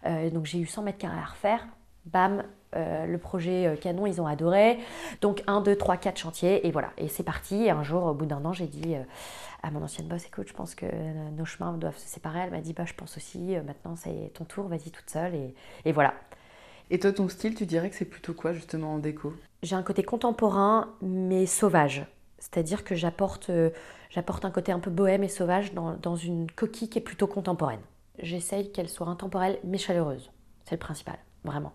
euh, 0.06 0.30
donc 0.30 0.46
j'ai 0.46 0.60
eu 0.60 0.66
100 0.66 0.84
mètres 0.84 0.98
carrés 0.98 1.18
à 1.18 1.26
refaire. 1.26 1.66
Bam, 2.06 2.44
euh, 2.76 3.08
le 3.08 3.18
projet 3.18 3.66
euh, 3.66 3.76
canon, 3.76 4.06
ils 4.06 4.22
ont 4.22 4.28
adoré. 4.28 4.78
Donc 5.22 5.44
1, 5.48 5.62
2, 5.62 5.76
3, 5.76 5.98
4 5.98 6.18
chantiers, 6.18 6.68
et 6.68 6.72
voilà. 6.72 6.92
Et 6.98 7.08
c'est 7.08 7.24
parti. 7.24 7.64
Et 7.64 7.70
un 7.72 7.84
jour, 7.84 8.04
au 8.04 8.14
bout 8.14 8.26
d'un 8.26 8.44
an, 8.46 8.54
j'ai 8.54 8.68
dit 8.68 8.96
à 9.64 9.72
mon 9.72 9.82
ancienne 9.82 10.08
boss, 10.08 10.26
écoute, 10.26 10.48
je 10.48 10.54
pense 10.54 10.76
que 10.76 10.86
nos 11.36 11.46
chemins 11.46 11.74
doivent 11.74 11.98
se 11.98 12.08
séparer. 12.08 12.40
Elle 12.40 12.52
m'a 12.52 12.62
dit, 12.62 12.74
bah, 12.74 12.86
je 12.86 12.94
pense 12.94 13.18
aussi, 13.18 13.56
maintenant 13.66 13.96
c'est 13.96 14.32
ton 14.36 14.44
tour, 14.44 14.68
vas-y 14.68 14.92
toute 14.92 15.10
seule. 15.10 15.34
Et, 15.34 15.56
et 15.86 15.92
voilà. 15.92 16.14
Et 16.92 17.00
toi, 17.00 17.12
ton 17.12 17.28
style, 17.30 17.56
tu 17.56 17.66
dirais 17.66 17.90
que 17.90 17.96
c'est 17.96 18.06
plutôt 18.06 18.36
quoi 18.36 18.54
justement 18.54 18.94
en 18.94 19.00
déco? 19.00 19.34
J'ai 19.64 19.76
un 19.76 19.82
côté 19.82 20.04
contemporain, 20.04 20.94
mais 21.02 21.48
sauvage. 21.48 22.06
C'est-à-dire 22.38 22.84
que 22.84 22.94
j'apporte, 22.94 23.50
j'apporte 24.16 24.46
un 24.46 24.52
côté 24.52 24.72
un 24.72 24.80
peu 24.80 24.90
bohème 24.90 25.24
et 25.24 25.28
sauvage 25.28 25.74
dans, 25.74 26.16
une 26.16 26.50
coquille 26.50 26.90
qui 26.90 26.98
est 26.98 27.02
plutôt 27.02 27.28
contemporaine. 27.28 27.82
J'essaye 28.20 28.72
qu'elle 28.72 28.90
soit 28.90 29.08
intemporelle 29.08 29.60
mais 29.64 29.78
chaleureuse. 29.78 30.32
C'est 30.64 30.76
le 30.76 30.80
principal, 30.80 31.18
vraiment. 31.44 31.74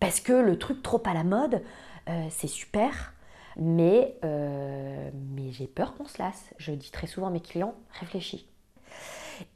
Parce 0.00 0.20
que 0.20 0.32
le 0.32 0.58
truc 0.58 0.82
trop 0.82 1.02
à 1.06 1.14
la 1.14 1.24
mode, 1.24 1.62
euh, 2.08 2.26
c'est 2.30 2.48
super, 2.48 3.14
mais, 3.56 4.18
euh, 4.24 5.10
mais 5.14 5.52
j'ai 5.52 5.66
peur 5.66 5.94
qu'on 5.94 6.06
se 6.06 6.20
lasse. 6.20 6.52
Je 6.58 6.72
dis 6.72 6.90
très 6.90 7.06
souvent 7.06 7.28
à 7.28 7.30
mes 7.30 7.40
clients, 7.40 7.74
réfléchis. 8.00 8.46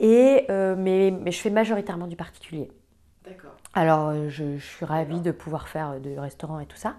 Et, 0.00 0.46
mais, 0.48 1.10
mais 1.10 1.30
je 1.30 1.38
fais 1.38 1.50
majoritairement 1.50 2.06
du 2.06 2.16
particulier. 2.16 2.70
Alors, 3.74 4.08
euh, 4.08 4.28
je, 4.28 4.58
suis 4.58 4.84
ravie 4.84 5.20
de 5.20 5.30
pouvoir 5.30 5.68
faire 5.68 5.90
euh, 5.90 5.98
du 5.98 6.18
restaurant 6.18 6.58
et 6.58 6.66
tout 6.66 6.76
ça. 6.76 6.96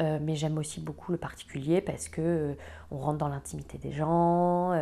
Euh, 0.00 0.18
mais 0.20 0.34
j'aime 0.34 0.56
aussi 0.58 0.80
beaucoup 0.80 1.12
le 1.12 1.18
particulier 1.18 1.80
parce 1.80 2.08
que 2.08 2.56
on 2.90 2.98
rentre 2.98 3.18
dans 3.18 3.28
l'intimité 3.28 3.78
des 3.78 3.92
gens 3.92 4.72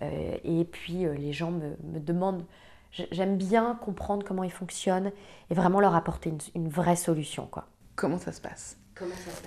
et 0.00 0.64
puis 0.64 1.06
les 1.16 1.32
gens 1.32 1.52
me, 1.52 2.00
demandent. 2.00 2.44
J'aime 2.90 3.36
bien 3.36 3.74
comprendre 3.74 4.24
comment 4.26 4.42
ils 4.42 4.52
fonctionnent 4.52 5.12
et 5.50 5.54
vraiment 5.54 5.80
leur 5.80 5.94
apporter 5.94 6.32
une, 6.54 6.68
vraie 6.68 6.96
solution. 6.96 7.46
Quoi. 7.46 7.66
Comment 7.94 8.18
ça 8.18 8.32
se 8.32 8.40
passe 8.40 8.78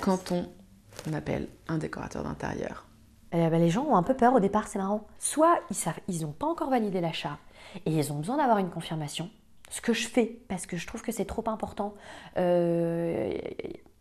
Quand 0.01 0.31
on, 0.31 1.13
appelle 1.13 1.47
un 1.67 1.79
décorateur 1.79 2.23
d'intérieur? 2.23 2.85
Eh 3.31 3.49
ben, 3.49 3.59
Les 3.59 3.69
gens 3.69 3.85
ont 3.85 3.95
un 3.95 4.03
peu 4.03 4.15
peur 4.15 4.33
au 4.35 4.39
départ, 4.39 4.67
c'est 4.67 4.79
marrant. 4.79 5.07
Soit 5.17 5.59
ils 5.69 6.21
n'ont 6.21 6.29
ils 6.29 6.33
pas 6.33 6.47
encore 6.47 6.69
validé 6.69 7.01
l'achat 7.01 7.37
et 7.85 7.91
ils 7.91 8.11
ont 8.13 8.17
besoin 8.17 8.37
d'avoir 8.37 8.59
une 8.59 8.69
confirmation 8.69 9.29
ce 9.69 9.81
que 9.81 9.93
je 9.93 10.07
fais, 10.07 10.39
parce 10.47 10.65
que 10.65 10.77
je 10.77 10.87
trouve 10.87 11.01
que 11.01 11.11
c'est 11.11 11.25
trop 11.25 11.43
important. 11.47 11.93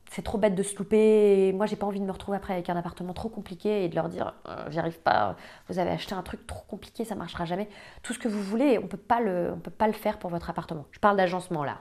Euh, 0.08 0.12
c'est 0.14 0.22
trop 0.22 0.38
bête 0.38 0.54
de 0.54 0.62
se 0.62 0.76
louper. 0.76 1.52
moi, 1.52 1.66
j'ai 1.66 1.76
pas 1.76 1.86
envie 1.86 2.00
de 2.00 2.04
me 2.04 2.12
retrouver 2.12 2.36
après 2.36 2.54
avec 2.54 2.68
un 2.70 2.76
appartement 2.76 3.12
trop 3.12 3.28
compliqué 3.28 3.84
et 3.84 3.88
de 3.88 3.94
leur 3.94 4.08
dire 4.08 4.34
euh, 4.48 4.70
j'y 4.70 4.78
arrive 4.78 4.98
pas. 5.00 5.36
Vous 5.68 5.78
avez 5.78 5.90
acheté 5.90 6.14
un 6.14 6.22
truc 6.22 6.46
trop 6.46 6.64
compliqué, 6.68 7.04
ça 7.04 7.14
marchera 7.14 7.44
jamais. 7.44 7.68
Tout 8.02 8.12
ce 8.12 8.18
que 8.18 8.28
vous 8.28 8.42
voulez, 8.42 8.78
on 8.78 8.86
peut 8.86 8.96
pas 8.96 9.20
le, 9.20 9.52
on 9.54 9.58
peut 9.58 9.70
pas 9.70 9.86
le 9.86 9.92
faire 9.92 10.18
pour 10.18 10.30
votre 10.30 10.50
appartement. 10.50 10.86
Je 10.92 10.98
parle 10.98 11.16
d'agencement 11.16 11.64
là. 11.64 11.78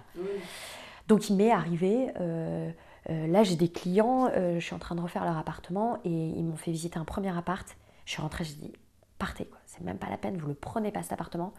Donc, 1.07 1.29
il 1.29 1.37
m'est 1.37 1.51
arrivé. 1.51 2.09
Euh, 2.19 2.71
là, 3.07 3.43
j'ai 3.43 3.55
des 3.55 3.69
clients. 3.69 4.29
je 4.35 4.59
suis 4.59 4.75
en 4.75 4.79
train 4.79 4.95
de 4.95 5.01
refaire 5.01 5.23
leur 5.23 5.37
appartement 5.37 5.99
et 6.03 6.09
ils 6.09 6.43
m'ont 6.43 6.57
fait 6.57 6.71
visiter 6.71 6.99
un 6.99 7.05
premier 7.05 7.35
appart. 7.35 7.77
Je 8.05 8.11
suis 8.11 8.21
rentrée, 8.21 8.43
j'ai 8.43 8.55
dit 8.55 8.73
partez 9.17 9.45
quoi. 9.45 9.59
C'est 9.77 9.85
même 9.85 9.97
pas 9.97 10.09
la 10.09 10.17
peine. 10.17 10.37
Vous 10.37 10.47
le 10.47 10.53
prenez 10.53 10.91
pas 10.91 11.03
cet 11.03 11.13
appartement. 11.13 11.53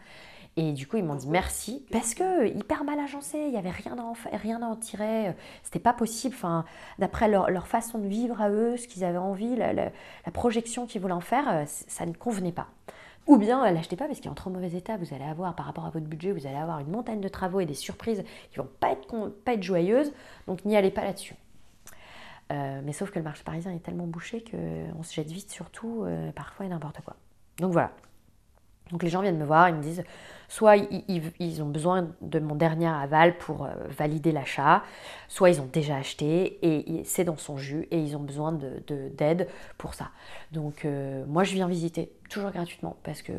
Et 0.57 0.73
du 0.73 0.87
coup, 0.87 0.97
ils 0.97 1.03
m'ont 1.03 1.15
dit 1.15 1.29
merci 1.29 1.85
parce 1.91 2.13
que 2.13 2.47
hyper 2.47 2.83
mal 2.83 2.99
agencé, 2.99 3.37
il 3.37 3.51
n'y 3.51 3.57
avait 3.57 3.69
rien 3.69 3.97
à 3.97 4.01
en, 4.01 4.13
rien 4.33 4.61
à 4.61 4.65
en 4.65 4.75
tirer, 4.75 5.33
c'était 5.63 5.79
pas 5.79 5.93
possible. 5.93 6.35
Enfin, 6.35 6.65
d'après 6.97 7.27
leur, 7.29 7.67
façon 7.67 7.99
de 7.99 8.07
vivre 8.07 8.41
à 8.41 8.49
eux, 8.49 8.75
ce 8.77 8.87
qu'ils 8.87 9.03
avaient 9.03 9.17
envie, 9.17 9.55
la, 9.55 9.91
projection 10.33 10.85
qu'ils 10.85 11.01
voulaient 11.01 11.13
en 11.13 11.21
faire, 11.21 11.47
euh, 11.49 11.63
ça 11.65 12.05
ne 12.05 12.13
convenait 12.13 12.51
pas. 12.51 12.67
Ou 13.27 13.37
bien 13.37 13.65
euh, 13.65 13.71
l'achetez 13.71 13.95
pas 13.95 14.05
parce 14.05 14.19
qu'il 14.19 14.27
est 14.27 14.31
en 14.31 14.35
trop 14.35 14.49
mauvais 14.49 14.71
état. 14.75 14.97
Vous 14.97 15.13
allez 15.13 15.23
avoir, 15.23 15.55
par 15.55 15.65
rapport 15.65 15.85
à 15.85 15.91
votre 15.91 16.07
budget, 16.07 16.31
vous 16.31 16.47
allez 16.47 16.57
avoir 16.57 16.79
une 16.79 16.89
montagne 16.89 17.21
de 17.21 17.27
travaux 17.27 17.59
et 17.59 17.65
des 17.65 17.73
surprises 17.73 18.23
qui 18.51 18.57
vont 18.57 18.69
pas 18.79 18.91
être, 18.91 19.29
pas 19.45 19.53
être 19.53 19.63
joyeuses. 19.63 20.11
Donc 20.47 20.65
n'y 20.65 20.75
allez 20.75 20.91
pas 20.91 21.03
là-dessus. 21.03 21.35
Euh, 22.51 22.81
mais 22.83 22.93
sauf 22.93 23.11
que 23.11 23.19
le 23.19 23.23
marché 23.23 23.43
parisien 23.43 23.71
est 23.71 23.83
tellement 23.83 24.07
bouché 24.07 24.43
qu'on 24.43 25.03
se 25.03 25.13
jette 25.13 25.31
vite 25.31 25.51
sur 25.51 25.69
tout, 25.69 26.05
parfois 26.35 26.65
et 26.65 26.69
n'importe 26.69 27.01
quoi. 27.01 27.15
Donc 27.59 27.71
voilà. 27.71 27.91
Donc 28.91 29.03
les 29.03 29.09
gens 29.09 29.21
viennent 29.21 29.37
me 29.37 29.45
voir, 29.45 29.69
ils 29.69 29.75
me 29.75 29.81
disent 29.81 30.03
soit 30.49 30.77
ils, 30.77 31.61
ont 31.61 31.67
besoin 31.67 32.09
de 32.21 32.39
mon 32.39 32.55
dernier 32.55 32.87
aval 32.87 33.37
pour 33.37 33.65
euh, 33.65 33.69
valider 33.89 34.31
l'achat, 34.31 34.83
soit 35.27 35.51
ils 35.51 35.61
ont 35.61 35.69
déjà 35.71 35.95
acheté 35.95 36.59
et 36.63 37.03
c'est 37.05 37.23
dans 37.23 37.37
son 37.37 37.57
jus 37.57 37.87
et 37.91 37.99
ils 37.99 38.17
ont 38.17 38.21
besoin 38.21 38.51
d'aide 38.51 39.37
de, 39.37 39.47
pour 39.77 39.93
ça. 39.93 40.09
Donc 40.51 40.85
euh, 40.85 41.23
moi 41.27 41.43
je 41.43 41.53
viens 41.53 41.67
visiter 41.67 42.11
toujours 42.29 42.49
gratuitement 42.49 42.97
parce 43.03 43.21
que 43.21 43.33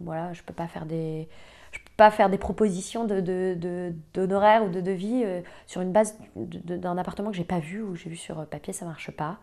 voilà 0.00 0.32
je 0.34 0.42
peux 0.42 0.52
pas 0.52 0.68
faire 0.68 0.84
des 0.84 1.28
je 1.72 1.78
peux 1.78 1.92
pas 1.96 2.10
faire 2.10 2.28
des 2.28 2.36
propositions 2.36 3.04
d'honoraires 3.06 4.62
de, 4.64 4.68
ou 4.68 4.70
de 4.70 4.80
devis 4.80 5.22
euh, 5.24 5.40
sur 5.66 5.80
une 5.80 5.92
base 5.92 6.18
d'un 6.36 6.98
appartement 6.98 7.30
que 7.30 7.36
j'ai 7.36 7.44
pas 7.44 7.60
vu 7.60 7.80
ou 7.80 7.94
j'ai 7.96 8.10
vu 8.10 8.16
sur 8.16 8.44
papier 8.46 8.74
ça 8.74 8.84
marche 8.84 9.10
pas. 9.12 9.38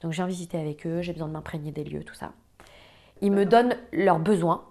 Donc 0.00 0.12
je 0.12 0.16
viens 0.16 0.26
visiter 0.26 0.58
avec 0.58 0.86
eux, 0.86 1.02
j'ai 1.02 1.12
besoin 1.12 1.28
de 1.28 1.34
m'imprégner 1.34 1.70
des 1.70 1.84
lieux 1.84 2.02
tout 2.02 2.14
ça. 2.14 2.32
Ils 3.20 3.30
me 3.30 3.44
donnent 3.44 3.76
leurs 3.92 4.18
besoins 4.18 4.64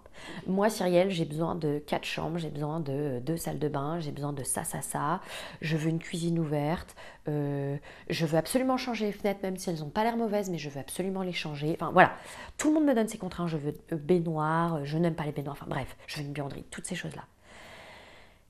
moi, 0.47 0.69
Cyrielle, 0.69 1.09
j'ai 1.09 1.25
besoin 1.25 1.55
de 1.55 1.79
quatre 1.79 2.05
chambres, 2.05 2.37
j'ai 2.37 2.49
besoin 2.49 2.79
de 2.79 3.19
deux 3.19 3.37
salles 3.37 3.59
de 3.59 3.67
bain, 3.67 3.99
j'ai 3.99 4.11
besoin 4.11 4.33
de 4.33 4.43
ça, 4.43 4.63
ça, 4.63 4.81
ça. 4.81 5.21
Je 5.61 5.77
veux 5.77 5.89
une 5.89 5.99
cuisine 5.99 6.39
ouverte. 6.39 6.95
Euh, 7.27 7.77
je 8.09 8.25
veux 8.25 8.37
absolument 8.37 8.77
changer 8.77 9.05
les 9.05 9.11
fenêtres, 9.11 9.39
même 9.43 9.57
si 9.57 9.69
elles 9.69 9.79
n'ont 9.79 9.89
pas 9.89 10.03
l'air 10.03 10.17
mauvaises, 10.17 10.49
mais 10.49 10.57
je 10.57 10.69
veux 10.69 10.79
absolument 10.79 11.21
les 11.21 11.33
changer. 11.33 11.75
Enfin, 11.79 11.91
voilà. 11.91 12.13
Tout 12.57 12.69
le 12.69 12.75
monde 12.75 12.85
me 12.85 12.93
donne 12.93 13.07
ses 13.07 13.17
contraintes. 13.17 13.49
Je 13.49 13.57
veux 13.57 13.73
baignoire, 13.91 14.83
je 14.85 14.97
n'aime 14.97 15.15
pas 15.15 15.25
les 15.25 15.31
baignoires. 15.31 15.57
Enfin, 15.59 15.67
bref, 15.69 15.95
je 16.07 16.17
veux 16.17 16.23
une 16.25 16.33
buanderie, 16.33 16.65
toutes 16.69 16.85
ces 16.85 16.95
choses-là 16.95 17.23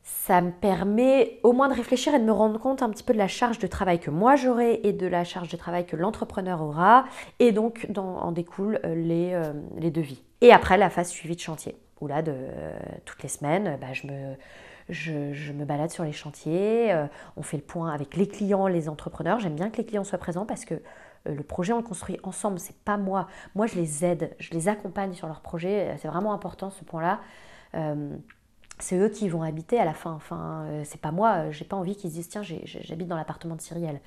ça 0.04 0.42
me 0.42 0.52
permet 0.52 1.40
au 1.44 1.52
moins 1.52 1.68
de 1.68 1.74
réfléchir 1.74 2.14
et 2.14 2.20
de 2.20 2.24
me 2.24 2.32
rendre 2.32 2.60
compte 2.60 2.82
un 2.82 2.90
petit 2.90 3.04
peu 3.04 3.14
de 3.14 3.18
la 3.18 3.28
charge 3.28 3.60
de 3.60 3.68
travail 3.68 4.00
que 4.00 4.12
moi 4.12 4.36
j'aurai 4.36 4.80
et 4.84 4.94
de 4.94 5.08
la 5.08 5.24
charge 5.24 5.50
de 5.50 5.58
travail 5.58 5.86
que 5.86 5.96
l'entrepreneur 5.96 6.62
aura, 6.62 7.06
et 7.40 7.52
donc 7.52 7.88
en 7.98 8.32
découlent 8.32 8.80
euh, 8.86 8.96
euh, 9.12 9.54
les, 9.78 9.92
devis. 9.92 10.22
Et 10.42 10.52
après, 10.52 10.78
la 10.78 10.90
phase 10.90 11.10
suivie 11.10 11.36
de 11.36 11.42
chantier, 11.42 11.76
où 12.00 12.08
là, 12.08 12.22
de, 12.22 12.34
euh, 12.34 12.80
toutes 13.06 13.24
les 13.24 13.30
semaines, 13.30 13.78
bah, 13.80 13.94
je, 13.94 14.08
me, 14.08 14.36
je, 14.90 15.52
me 15.52 15.66
balade 15.66 15.92
sur 15.92 16.04
les 16.04 16.12
chantiers, 16.12 16.94
on 17.38 17.44
fait 17.44 17.58
le 17.58 17.64
point 17.64 17.92
avec 17.92 18.16
les 18.16 18.28
clients, 18.28 18.68
les 18.68 18.90
entrepreneurs. 18.90 19.40
J'aime 19.40 19.56
bien 19.56 19.70
que 19.70 19.78
les 19.78 19.86
clients 19.86 20.04
soient 20.04 20.18
présents 20.18 20.46
parce 20.46 20.66
que 20.66 20.82
le 21.26 21.44
projet, 21.44 21.74
on 21.74 21.78
le 21.78 21.84
construit 21.84 22.20
ensemble, 22.24 22.60
c'est 22.60 22.78
pas 22.78 22.98
moi. 22.98 23.28
Moi, 23.54 23.68
je 23.68 23.76
les 23.76 24.04
aide, 24.04 24.36
je 24.40 24.52
les 24.52 24.68
accompagne 24.68 25.14
sur 25.14 25.28
leur 25.28 25.42
projet, 25.42 25.96
c'est 26.00 26.08
vraiment 26.08 26.34
important 26.34 26.72
ce 26.72 26.84
point-là 26.84 27.20
c'est 28.82 28.98
eux 28.98 29.10
qui 29.10 29.30
vont 29.30 29.44
habiter 29.44 29.80
à 29.80 29.86
la 29.86 29.94
fin. 29.94 30.12
Enfin, 30.12 30.66
euh, 30.66 30.82
c'est 30.86 31.00
pas 31.00 31.12
moi, 31.12 31.36
euh, 31.36 31.52
j'ai 31.52 31.66
pas 31.66 31.78
envie 31.78 31.96
qu'ils 31.96 32.10
se 32.10 32.16
disent 32.16 32.30
tiens, 32.30 32.42
j'habite 32.44 33.08
dans 33.08 33.16
l'appartement 33.16 33.56
de 33.56 33.62
Cyrielle. 33.62 34.02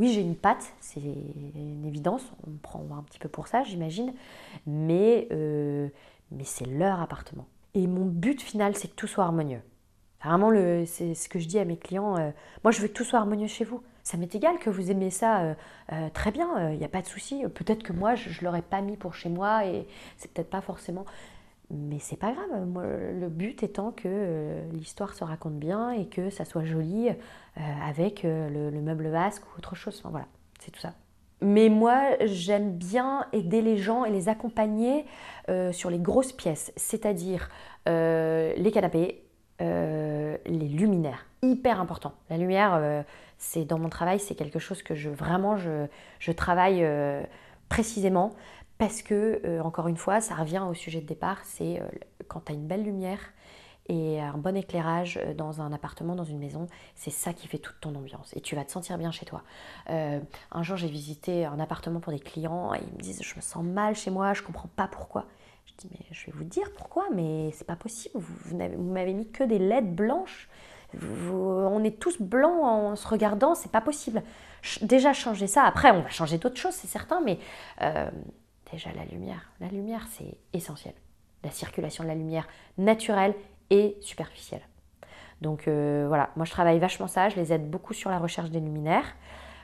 Oui, 0.00 0.14
j'ai 0.14 0.22
une 0.22 0.34
patte, 0.34 0.72
c'est 0.80 0.98
une 0.98 1.84
évidence, 1.84 2.22
on 2.46 2.52
me 2.52 2.56
prend 2.56 2.82
un 2.96 3.02
petit 3.02 3.18
peu 3.18 3.28
pour 3.28 3.48
ça, 3.48 3.64
j'imagine, 3.64 4.14
mais, 4.66 5.28
euh, 5.30 5.90
mais 6.30 6.44
c'est 6.44 6.64
leur 6.64 7.02
appartement. 7.02 7.46
Et 7.74 7.86
mon 7.86 8.06
but 8.06 8.40
final, 8.40 8.74
c'est 8.74 8.88
que 8.88 8.94
tout 8.94 9.06
soit 9.06 9.24
harmonieux. 9.24 9.60
Vraiment, 10.24 10.52
c'est 10.86 11.14
ce 11.14 11.28
que 11.28 11.38
je 11.38 11.46
dis 11.46 11.58
à 11.58 11.66
mes 11.66 11.76
clients. 11.76 12.14
moi, 12.64 12.70
je 12.70 12.80
veux 12.80 12.88
que 12.88 12.94
tout 12.94 13.04
soit 13.04 13.18
harmonieux 13.18 13.46
chez 13.46 13.64
vous. 13.64 13.82
Ça 14.02 14.16
m'est 14.16 14.34
égal 14.34 14.58
que 14.58 14.70
vous 14.70 14.90
aimez 14.90 15.10
ça 15.10 15.54
très 16.14 16.30
bien, 16.30 16.70
il 16.70 16.78
n'y 16.78 16.84
a 16.84 16.88
pas 16.88 17.02
de 17.02 17.06
souci. 17.06 17.42
Peut-être 17.54 17.82
que 17.82 17.92
moi, 17.92 18.14
je 18.14 18.30
ne 18.30 18.44
l'aurais 18.46 18.62
pas 18.62 18.80
mis 18.80 18.96
pour 18.96 19.14
chez 19.14 19.28
moi 19.28 19.66
et 19.66 19.86
c'est 20.16 20.32
peut-être 20.32 20.48
pas 20.48 20.62
forcément 20.62 21.04
mais 21.70 21.98
c'est 22.00 22.16
pas 22.16 22.32
grave. 22.32 22.48
le 22.52 23.28
but 23.28 23.62
étant 23.62 23.92
que 23.92 24.02
euh, 24.06 24.60
l'histoire 24.72 25.14
se 25.14 25.22
raconte 25.22 25.58
bien 25.58 25.92
et 25.92 26.06
que 26.06 26.30
ça 26.30 26.44
soit 26.44 26.64
joli 26.64 27.08
euh, 27.08 27.60
avec 27.86 28.24
euh, 28.24 28.70
le, 28.70 28.80
meuble 28.80 29.08
vasque 29.08 29.42
ou 29.44 29.58
autre 29.58 29.76
chose. 29.76 29.96
Enfin 30.00 30.10
voilà, 30.10 30.26
c'est 30.58 30.72
tout 30.72 30.80
ça. 30.80 30.94
Mais 31.42 31.68
moi, 31.68 32.02
j'aime 32.24 32.72
bien 32.72 33.26
aider 33.32 33.62
les 33.62 33.78
gens 33.78 34.04
et 34.04 34.10
les 34.10 34.28
accompagner 34.28 35.06
sur 35.72 35.88
les 35.88 35.98
grosses 35.98 36.34
pièces, 36.34 36.70
c'est-à-dire 36.76 37.48
les 37.86 38.70
canapés, 38.74 39.24
les 39.58 40.68
luminaires. 40.68 41.24
Hyper 41.40 41.80
important. 41.80 42.12
La 42.28 42.36
lumière, 42.36 43.04
c'est 43.38 43.64
dans 43.64 43.78
mon 43.78 43.88
travail, 43.88 44.20
c'est 44.20 44.34
quelque 44.34 44.58
chose 44.58 44.82
que 44.82 44.94
je 44.94 45.08
vraiment 45.08 45.56
je 45.56 46.32
travaille 46.32 46.86
précisément 47.70 48.34
parce 48.80 49.02
que, 49.02 49.42
euh, 49.44 49.60
encore 49.60 49.88
une 49.88 49.98
fois, 49.98 50.22
ça 50.22 50.34
revient 50.34 50.64
au 50.66 50.72
sujet 50.72 51.02
de 51.02 51.06
départ, 51.06 51.40
c'est 51.44 51.82
euh, 51.82 51.84
quand 52.28 52.46
tu 52.46 52.52
as 52.52 52.54
une 52.54 52.66
belle 52.66 52.82
lumière 52.82 53.20
et 53.90 54.18
un 54.18 54.38
bon 54.38 54.56
éclairage 54.56 55.20
euh, 55.22 55.34
dans 55.34 55.60
un 55.60 55.70
appartement, 55.74 56.14
dans 56.14 56.24
une 56.24 56.38
maison, 56.38 56.66
c'est 56.94 57.10
ça 57.10 57.34
qui 57.34 57.46
fait 57.46 57.58
toute 57.58 57.78
ton 57.82 57.94
ambiance. 57.94 58.34
Et 58.36 58.40
tu 58.40 58.56
vas 58.56 58.64
te 58.64 58.72
sentir 58.72 58.96
bien 58.96 59.10
chez 59.10 59.26
toi. 59.26 59.42
Un 59.86 60.62
jour, 60.62 60.78
j'ai 60.78 60.88
visité 60.88 61.44
un 61.44 61.60
appartement 61.60 62.00
pour 62.00 62.10
des 62.10 62.18
clients 62.18 62.72
et 62.72 62.78
ils 62.78 62.96
me 62.96 63.02
disent 63.02 63.20
Je 63.22 63.36
me 63.36 63.42
sens 63.42 63.62
mal 63.62 63.94
chez 63.94 64.10
moi, 64.10 64.32
je 64.32 64.42
comprends 64.42 64.70
pas 64.74 64.88
pourquoi. 64.88 65.26
Je 65.66 65.72
dis 65.76 65.88
Mais 65.90 66.06
je 66.10 66.24
vais 66.24 66.32
vous 66.32 66.44
dire 66.44 66.72
pourquoi, 66.74 67.04
mais 67.12 67.50
c'est 67.52 67.66
pas 67.66 67.76
possible. 67.76 68.14
Vous, 68.16 68.34
vous 68.46 68.92
m'avez 68.92 69.12
mis 69.12 69.30
que 69.30 69.44
des 69.44 69.58
LED 69.58 69.94
blanches. 69.94 70.48
on 71.30 71.84
est 71.84 72.00
tous 72.00 72.18
blancs 72.18 72.64
en 72.64 72.96
se 72.96 73.06
regardant, 73.06 73.54
c'est 73.54 73.70
pas 73.70 73.82
possible. 73.82 74.22
Déjà 74.80 75.12
changer 75.12 75.48
ça. 75.48 75.64
Après, 75.64 75.90
on 75.90 76.00
va 76.00 76.08
changer 76.08 76.38
d'autres 76.38 76.56
choses, 76.56 76.74
c'est 76.74 76.88
certain, 76.88 77.20
mais 77.20 77.38
déjà 78.72 78.92
la 78.92 79.04
lumière. 79.04 79.52
La 79.60 79.68
lumière, 79.68 80.06
c'est 80.10 80.38
essentiel. 80.52 80.94
La 81.44 81.50
circulation 81.50 82.04
de 82.04 82.08
la 82.08 82.14
lumière 82.14 82.46
naturelle 82.78 83.34
et 83.70 83.96
superficielle. 84.00 84.62
Donc 85.40 85.68
euh, 85.68 86.04
voilà, 86.08 86.30
moi 86.36 86.44
je 86.44 86.50
travaille 86.50 86.78
vachement 86.78 87.06
ça, 87.06 87.28
je 87.28 87.36
les 87.36 87.52
aide 87.52 87.70
beaucoup 87.70 87.94
sur 87.94 88.10
la 88.10 88.18
recherche 88.18 88.50
des 88.50 88.60
luminaires. 88.60 89.16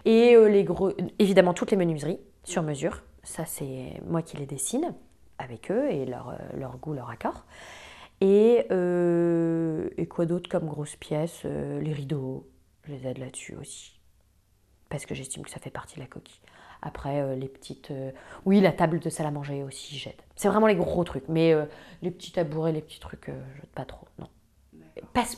Et 0.05 0.35
euh, 0.35 0.49
les 0.49 0.65
gros, 0.65 0.93
évidemment 1.19 1.53
toutes 1.53 1.71
les 1.71 1.77
menuiseries 1.77 2.21
sur 2.45 2.63
mesure, 2.63 3.03
ça 3.23 3.45
c'est 3.45 4.01
moi 4.07 4.23
qui 4.23 4.37
les 4.37 4.47
dessine 4.47 4.95
avec 5.39 5.71
eux 5.71 5.91
et 5.91 6.07
leur, 6.07 6.31
euh, 6.31 6.69
goût, 6.81 6.95
leur 6.95 7.11
accord. 7.11 7.45
Et 8.23 8.65
quoi 10.09 10.25
d'autre 10.25 10.49
comme 10.49 10.67
grosses 10.67 10.97
pièces 10.97 11.45
Les 11.45 11.93
rideaux, 11.93 12.49
je 12.85 12.93
les 12.93 13.07
aide 13.07 13.19
là-dessus 13.19 13.57
aussi. 13.57 14.01
Parce 14.89 15.05
que 15.05 15.15
j'estime 15.15 15.43
que 15.43 15.51
ça 15.51 15.61
fait 15.61 15.71
partie 15.71 15.97
de 15.97 16.01
la 16.01 16.07
coquille. 16.07 16.41
Après, 16.83 17.21
euh, 17.21 17.35
les 17.35 17.49
petites. 17.49 17.91
Euh, 17.91 18.11
oui, 18.45 18.61
la 18.61 18.73
table 18.73 19.01
de 19.01 19.11
salle 19.11 19.27
à 19.27 19.31
manger 19.31 19.63
aussi, 19.63 19.97
j'aide. 19.97 20.15
C'est 20.35 20.49
vraiment 20.49 20.67
les 20.67 20.77
gros 20.77 21.05
trucs. 21.05 21.29
Mais 21.29 21.53
euh, 21.53 21.65
les 22.03 22.11
petits 22.11 22.33
tabourets, 22.33 22.73
les 22.73 22.83
petits 22.83 23.01
trucs, 23.01 23.27
je 23.29 23.67
pas 23.75 23.85
trop. 23.85 24.07
Non. 24.19 24.29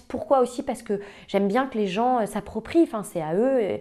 pourquoi 0.09 0.41
aussi? 0.41 0.63
Parce 0.63 0.83
que 0.83 1.01
j'aime 1.27 1.49
bien 1.49 1.67
que 1.67 1.79
les 1.79 1.87
gens 1.87 2.25
s'approprient. 2.27 2.83
Enfin, 2.83 3.03
c'est 3.03 3.23
à 3.23 3.35
eux. 3.35 3.81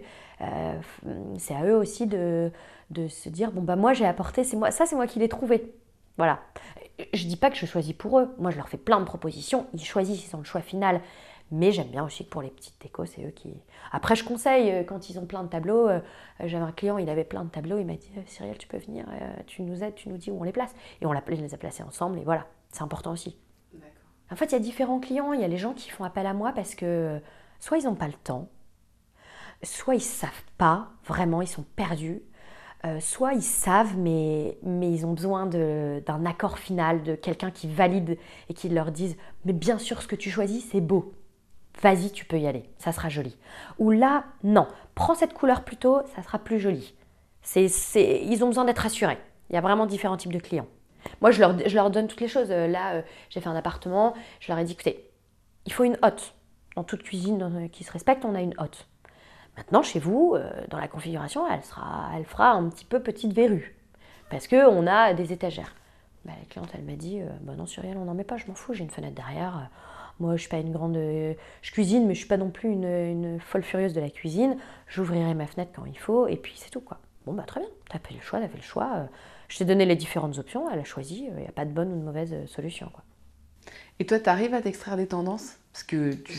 c'est 1.38 1.54
à 1.54 1.64
eux 1.64 1.76
aussi 1.76 2.06
de, 2.06 2.50
de 2.90 3.08
se 3.08 3.28
dire 3.28 3.50
bon 3.52 3.62
bah 3.62 3.76
moi 3.76 3.92
j'ai 3.92 4.06
apporté, 4.06 4.44
c'est 4.44 4.56
moi, 4.56 4.70
ça 4.70 4.86
c'est 4.86 4.96
moi 4.96 5.06
qui 5.06 5.18
l'ai 5.18 5.28
trouvé. 5.28 5.74
Voilà. 6.16 6.40
Je 7.12 7.26
dis 7.26 7.36
pas 7.36 7.50
que 7.50 7.56
je 7.56 7.66
choisis 7.66 7.92
pour 7.92 8.18
eux. 8.18 8.34
Moi 8.38 8.50
je 8.50 8.56
leur 8.56 8.68
fais 8.68 8.76
plein 8.76 9.00
de 9.00 9.04
propositions. 9.04 9.66
Ils 9.74 9.84
choisissent, 9.84 10.26
ils 10.28 10.34
ont 10.34 10.38
le 10.38 10.44
choix 10.44 10.60
final. 10.60 11.00
Mais 11.50 11.72
j'aime 11.72 11.88
bien 11.88 12.04
aussi 12.04 12.24
que 12.24 12.30
pour 12.30 12.42
les 12.42 12.50
petites 12.50 12.80
décos, 12.80 13.06
c'est 13.06 13.24
eux 13.24 13.30
qui. 13.30 13.54
Après, 13.90 14.14
je 14.14 14.24
conseille 14.24 14.70
euh, 14.70 14.84
quand 14.84 15.08
ils 15.08 15.18
ont 15.18 15.24
plein 15.24 15.42
de 15.42 15.48
tableaux. 15.48 15.88
Euh, 15.88 16.00
j'avais 16.40 16.64
un 16.64 16.72
client, 16.72 16.98
il 16.98 17.08
avait 17.08 17.24
plein 17.24 17.44
de 17.44 17.48
tableaux. 17.48 17.78
Il 17.78 17.86
m'a 17.86 17.94
dit 17.94 18.10
Cyrielle, 18.26 18.58
tu 18.58 18.68
peux 18.68 18.76
venir, 18.76 19.06
euh, 19.08 19.34
tu 19.46 19.62
nous 19.62 19.82
aides, 19.82 19.94
tu 19.94 20.10
nous 20.10 20.18
dis 20.18 20.30
où 20.30 20.38
on 20.38 20.42
les 20.42 20.52
place. 20.52 20.74
Et 21.00 21.06
on 21.06 21.12
les 21.12 21.54
a 21.54 21.56
placés 21.56 21.82
ensemble. 21.82 22.18
Et 22.18 22.24
voilà, 22.24 22.46
c'est 22.70 22.82
important 22.82 23.12
aussi. 23.12 23.38
En 24.30 24.36
fait, 24.36 24.46
il 24.46 24.52
y 24.52 24.56
a 24.56 24.60
différents 24.60 25.00
clients. 25.00 25.32
Il 25.32 25.40
y 25.40 25.44
a 25.44 25.48
les 25.48 25.56
gens 25.56 25.72
qui 25.72 25.88
font 25.90 26.04
appel 26.04 26.26
à 26.26 26.34
moi 26.34 26.52
parce 26.52 26.74
que 26.74 27.18
soit 27.60 27.78
ils 27.78 27.84
n'ont 27.84 27.94
pas 27.94 28.08
le 28.08 28.12
temps, 28.12 28.48
soit 29.62 29.94
ils 29.94 30.02
savent 30.02 30.44
pas 30.58 30.90
vraiment, 31.06 31.40
ils 31.40 31.48
sont 31.48 31.64
perdus. 31.76 32.20
soit 33.00 33.32
ils 33.32 33.42
savent, 33.42 33.96
mais, 33.96 34.58
mais 34.62 34.92
ils 34.92 35.06
ont 35.06 35.14
besoin 35.14 35.46
d'un 35.46 36.26
accord 36.26 36.58
final, 36.58 37.02
de 37.02 37.14
quelqu'un 37.14 37.50
qui 37.50 37.68
valide 37.68 38.18
et 38.50 38.54
qui 38.54 38.68
leur 38.68 38.92
dise 38.92 39.16
Mais 39.46 39.54
bien 39.54 39.78
sûr, 39.78 40.02
ce 40.02 40.06
que 40.06 40.14
tu 40.14 40.30
choisis, 40.30 40.68
c'est 40.70 40.82
beau 40.82 41.14
vas-y, 41.82 42.10
tu 42.10 42.24
peux 42.24 42.38
y 42.38 42.46
aller, 42.46 42.64
ça 42.78 42.92
sera 42.92 43.08
joli. 43.08 43.36
Ou 43.78 43.90
là, 43.90 44.24
non, 44.42 44.66
prends 44.94 45.14
cette 45.14 45.34
couleur 45.34 45.64
plutôt, 45.64 46.02
ça 46.14 46.22
sera 46.22 46.38
plus 46.38 46.60
joli. 46.60 46.94
C'est, 47.42 47.68
ils 48.24 48.44
ont 48.44 48.48
besoin 48.48 48.64
d'être 48.64 48.80
rassurés. 48.80 49.18
Il 49.50 49.54
y 49.54 49.58
a 49.58 49.62
vraiment 49.62 49.86
différents 49.86 50.16
types 50.16 50.32
de 50.32 50.38
clients. 50.38 50.66
Moi, 51.20 51.30
je 51.30 51.40
leur, 51.40 51.90
donne 51.90 52.08
toutes 52.08 52.20
les 52.20 52.28
choses. 52.28 52.50
Euh, 52.50 52.66
là, 52.66 52.94
euh, 52.94 53.02
j'ai 53.30 53.40
fait 53.40 53.48
un 53.48 53.56
appartement, 53.56 54.14
je 54.40 54.52
leur 54.52 54.58
ai 54.58 54.64
dit, 54.64 54.72
écoutez, 54.72 55.10
il 55.64 55.72
faut 55.72 55.84
une 55.84 55.96
hotte. 56.02 56.34
Dans 56.76 56.84
toute 56.84 57.02
cuisine 57.02 57.68
qui 57.72 57.82
se 57.82 57.90
respecte, 57.90 58.24
on 58.24 58.34
a 58.34 58.40
une 58.40 58.54
hotte. 58.58 58.86
Maintenant, 59.56 59.82
chez 59.82 59.98
vous, 59.98 60.34
euh, 60.36 60.48
dans 60.68 60.78
la 60.78 60.86
configuration, 60.86 61.44
elle, 61.50 61.64
sera, 61.64 62.10
elle 62.16 62.24
fera 62.24 62.50
un 62.50 62.68
petit 62.68 62.84
peu 62.84 63.00
petite 63.00 63.32
verrue. 63.32 63.76
Parce 64.30 64.46
qu'on 64.46 64.86
a 64.86 65.14
des 65.14 65.32
étagères. 65.32 65.74
Bah, 66.24 66.32
la 66.38 66.46
cliente, 66.46 66.68
elle 66.74 66.84
m'a 66.84 66.96
dit, 66.96 67.20
bah 67.40 67.54
non, 67.56 67.66
Cyril, 67.66 67.96
on 67.96 68.04
n'en 68.04 68.14
met 68.14 68.24
pas, 68.24 68.36
je 68.36 68.46
m'en 68.46 68.54
fous, 68.54 68.74
j'ai 68.74 68.84
une 68.84 68.90
fenêtre 68.90 69.14
derrière 69.14 69.70
moi, 70.20 70.36
je 70.36 70.40
suis 70.40 70.50
pas 70.50 70.58
une 70.58 70.72
grande. 70.72 70.96
Je 70.96 71.70
cuisine, 71.70 72.06
mais 72.06 72.14
je 72.14 72.18
suis 72.18 72.28
pas 72.28 72.36
non 72.36 72.50
plus 72.50 72.70
une, 72.70 73.38
folle 73.40 73.62
furieuse 73.62 73.92
de 73.92 74.00
la 74.00 74.10
cuisine. 74.10 74.56
J'ouvrirai 74.88 75.34
ma 75.34 75.46
fenêtre 75.46 75.70
quand 75.74 75.84
il 75.84 75.98
faut, 75.98 76.26
et 76.26 76.36
puis 76.36 76.54
c'est 76.56 76.70
tout, 76.70 76.80
quoi. 76.80 76.98
Bon, 77.28 77.34
bah 77.34 77.44
très 77.46 77.60
bien, 77.60 77.68
t'as 77.90 77.98
fait 77.98 78.14
le 78.14 78.20
choix, 78.20 78.40
t'as 78.40 78.48
fait 78.48 78.56
le 78.56 78.62
choix. 78.62 78.90
Euh, 78.96 79.04
je 79.48 79.58
t'ai 79.58 79.64
donné 79.66 79.84
les 79.84 79.96
différentes 79.96 80.38
options, 80.38 80.70
elle 80.70 80.78
a 80.78 80.84
choisi, 80.84 81.26
il 81.26 81.32
euh, 81.34 81.40
n'y 81.40 81.46
a 81.46 81.52
pas 81.52 81.66
de 81.66 81.70
bonne 81.70 81.92
ou 81.92 81.96
de 81.96 82.02
mauvaise 82.02 82.32
euh, 82.32 82.46
solution, 82.46 82.88
quoi. 82.92 83.04
Et 83.98 84.06
toi, 84.06 84.18
tu 84.18 84.30
arrives 84.30 84.54
à 84.54 84.62
t'extraire 84.62 84.96
des 84.96 85.08
tendances? 85.08 85.56
Parce 85.72 85.82
que 85.82 86.12
tu, 86.14 86.32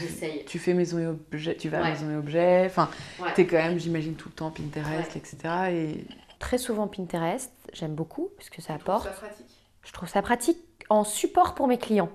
tu, 0.48 0.58
fais 0.60 0.74
maison 0.74 0.98
et 0.98 1.06
objet, 1.06 1.56
tu 1.56 1.70
vas 1.70 1.86
à 1.86 1.90
maison 1.92 2.10
et 2.10 2.16
objet, 2.16 2.66
enfin, 2.66 2.90
tu 3.36 3.42
es 3.42 3.46
quand 3.46 3.58
même, 3.58 3.78
j'imagine, 3.78 4.16
tout 4.16 4.30
le 4.30 4.36
temps 4.36 4.50
Pinterest, 4.50 5.16
etc. 5.16 5.38
Et... 5.72 6.06
Très 6.40 6.58
souvent 6.58 6.88
Pinterest, 6.88 7.52
j'aime 7.74 7.94
beaucoup, 7.94 8.32
parce 8.38 8.50
que 8.50 8.62
ça 8.62 8.74
apporte. 8.74 9.08
Je 9.08 9.12
trouve 9.12 9.20
ça 9.20 9.28
pratique? 9.28 9.70
Je 9.84 9.94
trouve 9.94 10.10
ça 10.10 10.22
pratique 10.22 10.86
en 10.90 11.04
support 11.04 11.54
pour 11.54 11.68
mes 11.68 11.78
clients, 11.78 12.10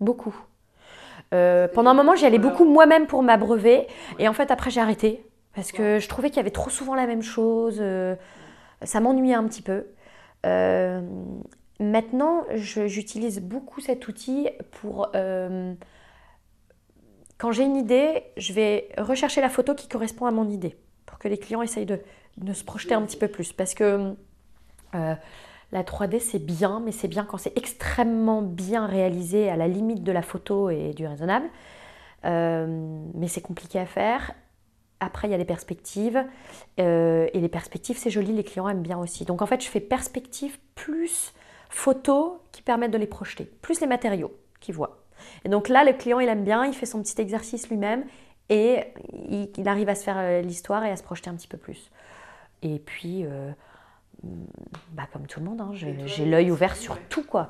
beaucoup. 0.00 0.36
Euh, 1.34 1.68
pendant 1.68 1.90
un 1.90 1.94
moment, 1.94 2.14
j'y 2.16 2.24
allais 2.26 2.38
beaucoup 2.38 2.64
moi-même 2.64 3.06
pour 3.06 3.22
m'abreuver. 3.22 3.86
Et 4.18 4.28
en 4.28 4.32
fait, 4.32 4.50
après, 4.50 4.70
j'ai 4.70 4.80
arrêté. 4.80 5.24
Parce 5.54 5.72
que 5.72 5.98
je 5.98 6.08
trouvais 6.08 6.28
qu'il 6.28 6.36
y 6.36 6.40
avait 6.40 6.50
trop 6.50 6.70
souvent 6.70 6.94
la 6.94 7.06
même 7.06 7.22
chose. 7.22 7.78
Euh, 7.80 8.14
ça 8.82 9.00
m'ennuyait 9.00 9.34
un 9.34 9.44
petit 9.44 9.62
peu. 9.62 9.86
Euh, 10.46 11.00
maintenant, 11.80 12.44
j'utilise 12.54 13.40
beaucoup 13.40 13.80
cet 13.80 14.06
outil 14.08 14.48
pour... 14.80 15.10
quand 17.38 17.52
j'ai 17.52 17.64
une 17.64 17.76
idée, 17.76 18.22
je 18.36 18.52
vais 18.52 18.88
rechercher 18.98 19.40
la 19.40 19.48
photo 19.48 19.74
qui 19.74 19.88
correspond 19.88 20.26
à 20.26 20.30
mon 20.30 20.48
idée. 20.48 20.76
Pour 21.06 21.18
que 21.18 21.28
les 21.28 21.38
clients 21.38 21.62
essayent 21.62 21.86
de, 21.86 22.00
de 22.36 22.52
se 22.52 22.64
projeter 22.64 22.94
un 22.94 23.02
petit 23.02 23.16
peu 23.16 23.28
plus. 23.28 23.52
Parce 23.52 23.74
que 23.74 24.14
la 25.70 25.82
3D, 25.82 26.18
c'est 26.18 26.38
bien, 26.38 26.80
mais 26.80 26.92
c'est 26.92 27.08
bien 27.08 27.24
quand 27.24 27.36
c'est 27.36 27.56
extrêmement 27.56 28.40
bien 28.40 28.86
réalisé 28.86 29.50
à 29.50 29.56
la 29.56 29.68
limite 29.68 30.02
de 30.02 30.12
la 30.12 30.22
photo 30.22 30.70
et 30.70 30.94
du 30.94 31.06
raisonnable. 31.06 31.48
Euh, 32.24 32.66
mais 33.14 33.28
c'est 33.28 33.42
compliqué 33.42 33.78
à 33.78 33.86
faire. 33.86 34.32
Après, 35.00 35.28
il 35.28 35.30
y 35.30 35.34
a 35.34 35.36
les 35.36 35.44
perspectives. 35.44 36.24
Euh, 36.80 37.28
et 37.32 37.40
les 37.40 37.48
perspectives, 37.48 37.98
c'est 37.98 38.10
joli, 38.10 38.32
les 38.32 38.44
clients 38.44 38.68
aiment 38.68 38.82
bien 38.82 38.98
aussi. 38.98 39.24
Donc 39.26 39.42
en 39.42 39.46
fait, 39.46 39.62
je 39.62 39.68
fais 39.68 39.80
perspective 39.80 40.58
plus 40.74 41.34
photos 41.68 42.32
qui 42.50 42.62
permettent 42.62 42.90
de 42.90 42.98
les 42.98 43.06
projeter, 43.06 43.44
plus 43.44 43.80
les 43.80 43.86
matériaux 43.86 44.32
qu'ils 44.60 44.74
voient. 44.74 45.04
Et 45.44 45.50
donc 45.50 45.68
là, 45.68 45.84
le 45.84 45.92
client, 45.92 46.18
il 46.18 46.28
aime 46.28 46.44
bien, 46.44 46.64
il 46.64 46.72
fait 46.72 46.86
son 46.86 47.02
petit 47.02 47.20
exercice 47.20 47.68
lui-même 47.68 48.04
et 48.48 48.84
il, 49.28 49.68
arrive 49.68 49.90
à 49.90 49.94
se 49.94 50.02
faire 50.02 50.16
euh, 50.16 50.40
l'histoire 50.40 50.84
et 50.84 50.90
à 50.90 50.96
se 50.96 51.02
projeter 51.02 51.28
un 51.28 51.34
petit 51.34 51.48
peu 51.48 51.58
plus. 51.58 51.90
Et 52.62 52.78
puis, 52.78 53.24
bah, 54.22 55.04
comme 55.12 55.26
tout 55.26 55.40
le 55.40 55.46
monde, 55.46 55.60
hein, 55.60 55.70
j'ai 55.72 56.24
l'œil 56.24 56.50
ouvert 56.50 56.76
sur 56.76 56.98
tout, 57.08 57.24
quoi. 57.24 57.48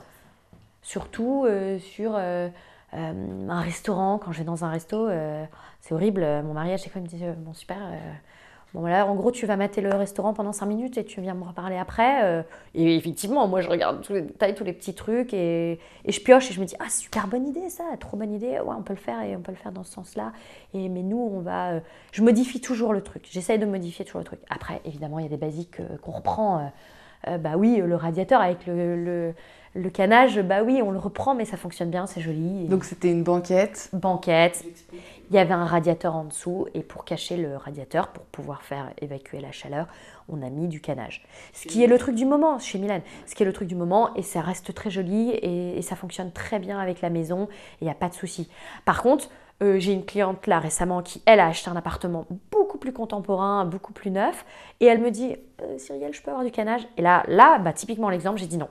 Surtout 0.83 1.45
euh, 1.45 1.79
sur 1.79 2.15
euh, 2.17 2.49
euh, 2.95 3.49
un 3.49 3.61
restaurant. 3.61 4.19
Quand 4.19 4.33
je 4.33 4.39
vais 4.39 4.45
dans 4.45 4.65
un 4.65 4.71
resto, 4.71 5.09
c'est 5.81 5.93
horrible. 5.93 6.23
Mon 6.43 6.55
mari, 6.55 6.73
à 6.73 6.77
chaque 6.77 6.93
fois, 6.93 7.01
il 7.01 7.05
me 7.05 7.09
dit 7.09 7.23
Bon, 7.39 7.55
super. 7.55 7.79
Bon, 8.75 8.81
voilà, 8.81 9.07
en 9.07 9.15
gros, 9.15 9.31
tu 9.31 9.47
vas 9.47 9.57
mater 9.57 9.81
le 9.81 9.91
restaurant 9.91 10.35
pendant 10.35 10.53
5 10.53 10.67
minutes 10.67 10.99
et 10.99 11.05
tu 11.05 11.21
viens 11.21 11.35
me 11.35 11.45
reparler 11.45 11.77
après. 11.77 12.45
et 12.75 12.97
effectivement, 12.97 13.47
moi, 13.49 13.61
je 13.61 13.69
regarde 13.69 14.03
tous 14.03 14.15
les 14.15 14.23
détails, 14.23 14.55
tous 14.55 14.65
les 14.65 14.73
petits 14.73 14.95
trucs 14.95 15.33
et, 15.35 15.79
et, 16.05 16.13
je 16.13 16.21
pioche 16.21 16.51
et 16.51 16.55
je 16.55 16.61
me 16.61 16.67
dis 16.67 16.77
Ah, 16.79 16.89
super 16.91 17.27
bonne 17.27 17.47
idée, 17.47 17.69
ça, 17.69 17.85
trop 18.01 18.17
bonne 18.17 18.33
idée. 18.33 18.61
Ouais, 18.61 18.75
on 18.79 18.83
peut 18.83 18.95
le 18.95 18.99
faire 18.99 19.23
et 19.23 19.37
on 19.37 19.41
peut 19.41 19.53
le 19.53 19.59
faire 19.59 19.73
dans 19.73 19.85
ce 19.85 19.93
sens-là. 19.93 20.33
Et 20.75 20.89
mais 20.89 21.03
nous, 21.03 21.19
on 21.19 21.41
va. 21.41 21.81
je 22.13 22.23
modifie 22.23 22.61
toujours 22.61 22.93
le 22.93 23.03
truc. 23.03 23.27
J'essaye 23.31 23.59
de 23.59 23.67
modifier 23.67 24.05
toujours 24.05 24.21
le 24.21 24.27
truc. 24.27 24.41
Après, 24.51 24.81
évidemment, 24.85 25.19
il 25.19 25.25
y 25.25 25.27
a 25.27 25.31
des 25.31 25.37
basiques 25.37 25.81
qu'on 26.03 26.13
reprend. 26.13 26.71
Euh, 27.27 27.39
bah 27.39 27.53
oui, 27.57 27.83
le 27.85 27.97
radiateur 27.97 28.41
avec 28.41 28.67
le, 28.67 29.35
le, 29.75 29.91
canage, 29.91 30.41
bah 30.41 30.63
oui, 30.63 30.81
on 30.83 30.91
le 30.91 30.99
reprend, 30.99 31.35
mais 31.35 31.45
ça 31.45 31.57
fonctionne 31.57 31.91
bien, 31.91 32.07
c'est 32.07 32.21
joli. 32.21 32.67
Donc 32.67 32.85
c'était 32.85 33.11
une 33.11 33.25
banquette 33.25 33.91
Banquette. 33.93 34.65
Il 35.31 35.37
y 35.37 35.39
avait 35.39 35.55
un 35.55 35.67
radiateur 35.67 36.17
en 36.17 36.25
dessous, 36.25 36.67
et 36.73 36.83
pour 36.83 37.05
cacher 37.05 37.37
le 37.37 37.57
radiateur, 37.57 38.09
pour 38.09 38.25
pouvoir 38.25 38.63
faire 38.63 38.93
évacuer 39.01 39.41
la 39.41 39.53
chaleur, 39.53 39.87
on 40.29 40.41
a 40.43 40.49
mis 40.49 40.69
du 40.69 40.81
canage. 40.81 41.27
Ce 41.53 41.69
qui 41.69 41.83
est 41.83 41.87
le 41.87 41.99
truc 41.99 42.15
du 42.15 42.25
moment 42.25 42.59
chez 42.59 42.79
Milan. 42.79 43.03
Ce 43.27 43.35
qui 43.35 43.43
est 43.43 43.47
le 43.47 43.53
truc 43.53 43.69
du 43.69 43.75
moment, 43.75 44.15
et 44.15 44.23
ça 44.23 44.41
reste 44.41 44.73
très 44.73 44.91
joli, 44.91 45.31
et, 45.31 45.83
ça 45.83 45.97
fonctionne 45.97 46.33
très 46.33 46.59
bien 46.59 46.79
avec 46.79 47.01
la 47.01 47.11
maison, 47.11 47.49
il 47.81 47.85
n'y 47.85 47.91
a 47.91 47.95
pas 47.95 48.09
de 48.09 48.15
souci. 48.15 48.49
Par 48.85 49.03
contre, 49.03 49.29
euh, 49.63 49.79
j'ai 49.79 49.93
une 49.93 50.05
cliente 50.05 50.47
là 50.47 50.61
récemment 50.61 51.03
qui, 51.03 51.23
elle, 51.27 51.41
a 51.41 51.47
acheté 51.49 51.69
un 51.69 51.77
appartement 51.77 52.27
beaucoup 52.51 52.79
plus 52.79 52.93
contemporain, 52.93 53.65
beaucoup 53.65 53.93
plus 53.93 54.11
neuf. 54.11 54.45
Et 54.81 54.87
elle 54.87 55.01
me 55.01 55.11
dit 55.11 55.37
euh, 55.63 55.79
Cyrielle, 55.79 56.15
je 56.15 56.23
peux 56.23 56.31
avoir 56.31 56.45
du 56.45 56.53
canage 56.53 56.87
Et 56.97 57.03
là, 57.03 57.25
là 57.29 57.59
bah, 57.59 57.73
typiquement 57.73 58.09
l'exemple, 58.09 58.39
j'ai 58.39 58.47
dit 58.47 58.59
non. 58.59 58.69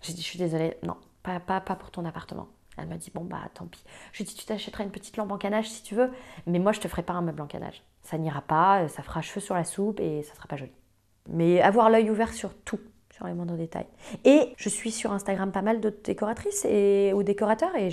J'ai 0.00 0.12
dit 0.12 0.22
Je 0.22 0.26
suis 0.26 0.38
désolée, 0.38 0.76
non, 0.82 0.96
pas, 1.22 1.40
pas, 1.40 1.60
pas 1.60 1.76
pour 1.76 1.90
ton 1.90 2.04
appartement. 2.04 2.48
Elle 2.76 2.88
m'a 2.88 2.96
dit 2.96 3.10
Bon, 3.14 3.24
bah 3.24 3.40
tant 3.54 3.66
pis. 3.66 3.84
Je 4.12 4.18
lui 4.18 4.24
ai 4.24 4.26
dit 4.26 4.34
Tu 4.34 4.46
t'achèteras 4.46 4.84
une 4.84 4.90
petite 4.90 5.16
lampe 5.16 5.32
en 5.32 5.38
canage 5.38 5.70
si 5.70 5.82
tu 5.82 5.94
veux, 5.94 6.10
mais 6.46 6.58
moi, 6.58 6.72
je 6.72 6.80
te 6.80 6.88
ferai 6.88 7.02
pas 7.02 7.12
un 7.12 7.22
meuble 7.22 7.40
en 7.40 7.46
canage. 7.46 7.82
Ça 8.02 8.18
n'ira 8.18 8.42
pas, 8.42 8.88
ça 8.88 9.02
fera 9.02 9.22
cheveux 9.22 9.40
sur 9.40 9.54
la 9.54 9.64
soupe 9.64 10.00
et 10.00 10.22
ça 10.22 10.34
sera 10.34 10.46
pas 10.46 10.56
joli. 10.56 10.72
Mais 11.28 11.60
avoir 11.62 11.88
l'œil 11.88 12.10
ouvert 12.10 12.32
sur 12.32 12.54
tout, 12.54 12.80
sur 13.10 13.26
les 13.26 13.32
moindres 13.32 13.56
détails. 13.56 13.86
Et 14.24 14.52
je 14.56 14.68
suis 14.68 14.90
sur 14.90 15.12
Instagram 15.12 15.52
pas 15.52 15.62
mal 15.62 15.80
de 15.80 15.94
décoratrices 16.04 16.64
et, 16.64 17.12
ou 17.14 17.22
décorateurs 17.22 17.74
et 17.76 17.90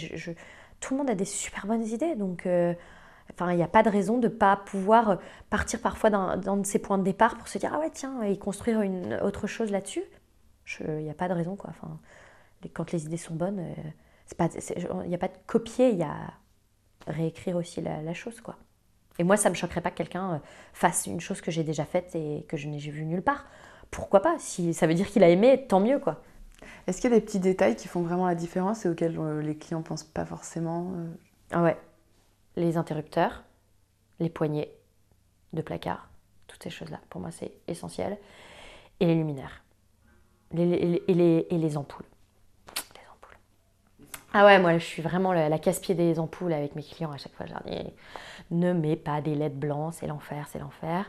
tout 0.80 0.94
le 0.94 0.98
monde 0.98 1.10
a 1.10 1.16
des 1.16 1.26
super 1.26 1.68
bonnes 1.68 1.86
idées. 1.86 2.16
Donc, 2.16 2.46
euh, 2.46 2.74
enfin, 3.32 3.52
il 3.52 3.58
n'y 3.58 3.64
a 3.64 3.68
pas 3.68 3.84
de 3.84 3.90
raison 3.90 4.18
de 4.18 4.28
ne 4.28 4.34
pas 4.34 4.58
pouvoir 4.58 5.20
partir 5.50 5.80
parfois 5.80 6.10
dans, 6.10 6.58
de 6.58 6.66
ses 6.66 6.80
points 6.80 6.98
de 6.98 7.04
départ 7.04 7.38
pour 7.38 7.48
se 7.48 7.58
dire, 7.58 7.72
ah 7.74 7.80
ouais, 7.80 7.92
tiens, 7.92 8.22
et 8.24 8.38
construire 8.38 8.82
une 8.82 9.14
autre 9.22 9.48
chose 9.48 9.72
là-dessus. 9.72 10.04
Il 10.80 11.04
n'y 11.04 11.10
a 11.10 11.14
pas 11.14 11.28
de 11.28 11.34
raison, 11.34 11.56
quoi. 11.56 11.70
Enfin, 11.70 12.00
quand 12.74 12.92
les 12.92 13.06
idées 13.06 13.18
sont 13.18 13.36
bonnes, 13.36 13.64
il 14.40 15.10
n'y 15.10 15.16
a 15.16 15.18
pas 15.18 15.28
de 15.28 15.38
copier, 15.46 15.90
il 15.90 15.98
y 15.98 16.04
a 16.04 16.34
réécrire 17.08 17.56
aussi 17.56 17.82
la, 17.82 18.14
chose, 18.14 18.42
quoi. 18.42 18.58
Et 19.20 19.24
moi, 19.24 19.38
ça 19.38 19.50
ne 19.50 19.54
me 19.54 19.58
choquerait 19.58 19.82
pas 19.82 19.92
que 19.92 19.98
quelqu'un 19.98 20.42
fasse 20.74 21.06
une 21.06 21.20
chose 21.20 21.42
que 21.42 21.52
j'ai 21.52 21.64
déjà 21.64 21.86
faite 21.86 22.16
et 22.16 22.46
que 22.48 22.58
je 22.58 22.68
n'ai 22.68 22.78
vu 22.78 23.06
nulle 23.06 23.22
part. 23.22 23.46
Pourquoi 23.92 24.22
pas? 24.22 24.38
Si 24.40 24.74
ça 24.74 24.88
veut 24.88 24.94
dire 24.94 25.08
qu'il 25.08 25.24
a 25.24 25.30
aimé, 25.30 25.66
tant 25.68 25.80
mieux, 25.80 26.00
quoi. 26.00 26.22
Est-ce 26.88 27.02
qu'il 27.02 27.12
y 27.12 27.14
a 27.14 27.20
des 27.20 27.26
petits 27.26 27.40
détails 27.40 27.76
qui 27.76 27.88
font 27.88 28.02
vraiment 28.02 28.26
la 28.26 28.36
différence 28.36 28.86
et 28.86 28.90
auxquels 28.90 29.18
euh, 29.20 29.42
les 29.42 29.58
clients 29.58 29.82
pensent 29.82 30.04
pas 30.04 30.26
forcément 30.26 30.94
euh? 30.96 31.08
Ah 31.52 31.64
ouais. 31.64 31.78
Les 32.56 32.78
interrupteurs, 32.78 33.44
les 34.20 34.30
poignées 34.30 34.72
de 35.54 35.62
placard, 35.62 36.10
toutes 36.48 36.64
ces 36.64 36.70
choses-là, 36.70 37.00
pour 37.10 37.22
moi, 37.22 37.32
c'est 37.32 37.52
essentiel. 37.68 38.18
Et 39.00 39.06
les 39.06 39.16
luminaires. 39.16 39.64
et, 40.56 40.66
les, 40.66 41.48
et 41.50 41.58
les 41.58 41.78
ampoules. 41.78 42.06
Ah 44.34 44.46
ouais, 44.46 44.60
moi 44.60 44.78
je 44.78 44.86
suis 44.86 45.02
vraiment 45.02 45.34
la, 45.34 45.60
casse-pied 45.60 45.94
des 45.94 46.18
ampoules 46.18 46.54
avec 46.54 46.76
mes 46.76 46.84
clients 46.84 47.12
à 47.12 47.18
chaque 47.18 47.34
fois. 47.34 47.46
Je 47.46 47.52
leur 47.52 47.64
dis 47.64 47.94
ne 48.50 48.74
mets 48.74 48.96
pas 48.96 49.22
des 49.22 49.36
LED 49.36 49.58
blancs, 49.58 49.94
c'est 49.94 50.08
l'enfer, 50.08 50.48
c'est 50.50 50.60
l'enfer. 50.60 51.06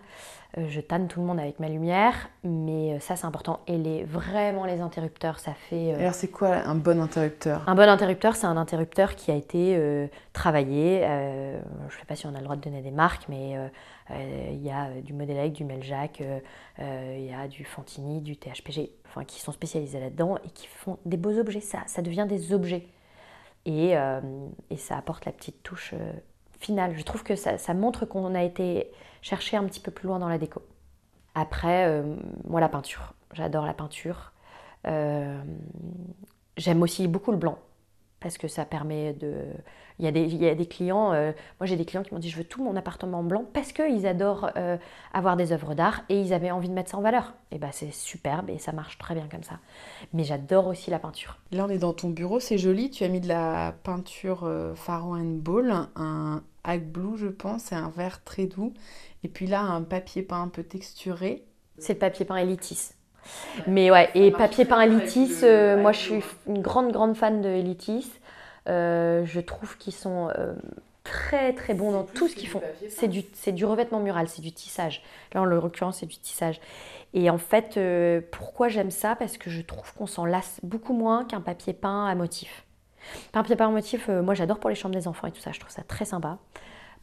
Euh, 0.59 0.67
je 0.69 0.81
tanne 0.81 1.09
tout 1.09 1.21
le 1.21 1.27
monde 1.27 1.41
avec 1.41 1.61
ma 1.61 1.69
lumière, 1.69 2.15
mais 2.45 2.95
euh, 2.95 3.01
ça 3.01 3.17
c'est 3.17 3.27
important. 3.27 3.61
Et 3.67 3.79
les, 3.79 4.05
vraiment 4.05 4.65
les 4.65 4.81
interrupteurs, 4.81 5.39
ça 5.39 5.53
fait. 5.55 5.95
Euh, 5.95 6.01
Alors 6.01 6.15
c'est 6.15 6.29
quoi 6.29 6.49
un 6.49 6.75
bon 6.75 7.01
interrupteur? 7.01 7.63
Un 7.69 7.75
bon 7.75 7.89
interrupteur, 7.89 8.37
c'est 8.37 8.47
un 8.47 8.57
interrupteur 8.57 9.15
qui 9.15 9.31
a 9.31 9.35
été 9.35 10.11
travaillé. 10.33 11.03
je 11.03 11.95
ne 11.95 11.99
sais 11.99 12.07
pas 12.07 12.17
si 12.17 12.27
on 12.27 12.35
a 12.35 12.39
le 12.39 12.45
droit 12.45 12.57
de 12.57 12.61
donner 12.61 12.83
des 12.83 12.91
marques, 12.91 13.29
mais 13.29 13.57
il 14.11 14.63
y 14.63 14.71
a 14.71 14.89
du 15.01 15.13
Modelec, 15.13 15.53
du 15.53 15.65
Meljac, 15.65 16.23
il 16.79 17.25
y 17.25 17.33
a 17.33 17.49
du 17.49 17.65
Fantini, 17.65 18.21
du 18.21 18.37
THPG, 18.37 18.91
enfin 19.09 19.25
qui 19.25 19.41
sont 19.41 19.53
spécialisés 19.53 20.01
là-dedans 20.01 20.37
et 20.45 20.51
qui 20.51 20.67
font 20.67 20.99
des 21.07 21.17
beaux 21.17 21.39
objets. 21.39 21.61
Ça, 21.61 21.79
ça 21.87 22.03
devient 22.03 22.27
des 22.29 22.53
objets. 22.53 22.87
Et, 23.65 23.95
et 24.71 24.77
ça 24.77 24.97
apporte 24.97 25.25
la 25.25 25.33
petite 25.33 25.63
touche 25.63 25.95
finale. 26.63 26.95
Je 26.97 27.03
trouve 27.03 27.23
que 27.23 27.37
ça, 27.37 27.75
montre 27.75 28.07
qu'on 28.07 28.35
a 28.35 28.43
été 28.43 28.91
chercher 29.21 29.57
un 29.57 29.65
petit 29.65 29.81
peu 29.81 29.91
plus 29.91 30.07
loin 30.07 30.19
dans 30.19 30.29
la 30.29 30.39
déco. 30.39 30.63
Après, 31.35 31.89
euh, 31.89 32.17
moi, 32.45 32.61
la 32.61 32.69
peinture. 32.69 33.15
J'adore 33.33 33.67
la 33.67 33.75
peinture. 33.75 34.33
Euh, 34.87 35.43
j'aime 36.57 36.83
aussi 36.83 37.09
beaucoup 37.09 37.31
le 37.31 37.39
blanc 37.39 37.59
parce 38.23 38.39
que 38.39 38.49
ça 38.49 38.65
permet 38.65 39.13
de... 39.15 39.35
Il 39.99 40.07
y 40.07 40.09
a 40.09 40.11
des, 40.11 40.23
il 40.23 40.43
y 40.43 40.49
a 40.49 40.55
des 40.55 40.67
clients, 40.67 41.13
euh, 41.13 41.33
moi 41.61 41.67
j'ai 41.67 41.77
des 41.77 41.85
clients 41.85 42.03
qui 42.03 42.15
m'ont 42.15 42.19
dit 42.19 42.31
je 42.31 42.39
veux 42.39 42.45
tout 42.45 42.65
mon 42.65 42.75
appartement 42.77 43.23
blanc 43.23 43.45
parce 43.53 43.73
qu'ils 43.73 44.07
adorent 44.07 44.51
avoir 45.13 45.37
des 45.37 45.53
œuvres 45.53 45.75
d'art 45.75 46.03
et 46.09 46.19
ils 46.19 46.33
avaient 46.33 46.51
envie 46.51 46.69
de 46.69 46.75
mettre 46.75 46.91
ça 46.91 46.97
en 46.97 47.03
valeur. 47.03 47.35
Et 47.53 47.59
bien 47.59 47.71
c'est 47.73 47.93
superbe 47.93 48.49
et 48.49 48.59
ça 48.59 48.73
marche 48.73 48.97
très 48.97 49.15
bien 49.15 49.29
comme 49.31 49.43
ça. 49.43 49.59
Mais 50.15 50.25
j'adore 50.25 50.67
aussi 50.67 50.91
la 50.91 50.99
peinture. 50.99 51.39
Là 51.53 51.67
on 51.67 51.69
est 51.69 51.79
dans 51.79 51.93
ton 51.93 52.09
bureau, 52.09 52.41
c'est 52.41 52.59
joli, 52.59 52.91
tu 52.91 53.05
as 53.05 53.09
mis 53.09 53.21
de 53.21 53.29
la 53.29 53.75
peinture 53.85 54.51
Pharaon 54.75 55.21
and 55.21 55.39
Ball, 55.43 55.71
un 55.95 56.43
Hack 56.65 56.91
Blue 56.91 57.19
je 57.19 57.29
pense, 57.29 57.65
c'est 57.65 57.75
un 57.75 57.91
vert 57.91 58.25
très 58.25 58.47
doux. 58.47 58.73
Et 59.25 59.29
puis 59.29 59.47
là, 59.47 59.63
un 59.63 59.83
papier 59.83 60.23
peint 60.23 60.43
un 60.43 60.49
peu 60.49 60.63
texturé. 60.63 61.45
C'est 61.79 61.95
le 61.95 61.99
papier 61.99 62.25
peint 62.25 62.37
Elitis. 62.37 62.91
Mais 63.67 63.91
ouais, 63.91 64.11
et 64.15 64.31
papier 64.31 64.65
peint 64.65 64.81
Elitis, 64.81 65.41
euh, 65.43 65.81
moi 65.81 65.93
je 65.93 65.99
suis 65.99 66.25
une 66.47 66.63
grande, 66.63 66.93
grande 66.93 67.17
fan 67.17 67.41
de 67.43 67.49
Elitis. 67.49 68.11
Euh, 68.69 69.25
je 69.25 69.41
trouve 69.41 69.77
qu'ils 69.77 69.93
sont 69.93 70.31
euh, 70.39 70.55
très, 71.05 71.53
très 71.53 71.75
bons 71.75 71.93
dans 71.93 72.05
tout 72.05 72.29
ce 72.29 72.37
qu'ils 72.37 72.49
font. 72.49 72.63
C'est 72.89 73.09
du, 73.09 73.23
du 73.49 73.65
revêtement 73.65 74.01
mural, 74.01 74.29
c'est 74.29 74.43
du 74.43 74.53
tissage. 74.53 75.03
Là, 75.35 75.43
en 75.43 75.45
l'occurrence, 75.45 75.99
c'est 75.99 76.07
du 76.07 76.19
tissage. 76.19 76.61
Et 77.15 77.29
en 77.29 77.39
fait, 77.39 77.79
pourquoi 78.31 78.69
j'aime 78.69 78.91
ça? 78.91 79.17
Parce 79.17 79.37
que 79.37 79.51
je 79.51 79.61
trouve 79.61 79.93
qu'on 79.95 80.07
s'en 80.07 80.25
lasse 80.25 80.61
beaucoup 80.63 80.95
moins 80.95 81.25
qu'un 81.25 81.41
papier 81.41 81.75
peint 81.75 82.07
à 82.07 82.15
motif. 82.15 82.65
Un 83.35 83.43
papier 83.43 83.57
peint 83.57 83.69
à 83.69 83.71
motif, 83.71 84.09
moi 84.09 84.35
j'adore 84.35 84.59
pour 84.59 84.71
les 84.71 84.77
chambres 84.77 84.95
des 84.95 85.09
enfants 85.09 85.27
et 85.27 85.33
tout 85.33 85.41
ça, 85.41 85.51
je 85.53 85.61
trouve 85.61 85.73
ça 85.73 85.83
très 85.83 86.05
sympa 86.05 86.39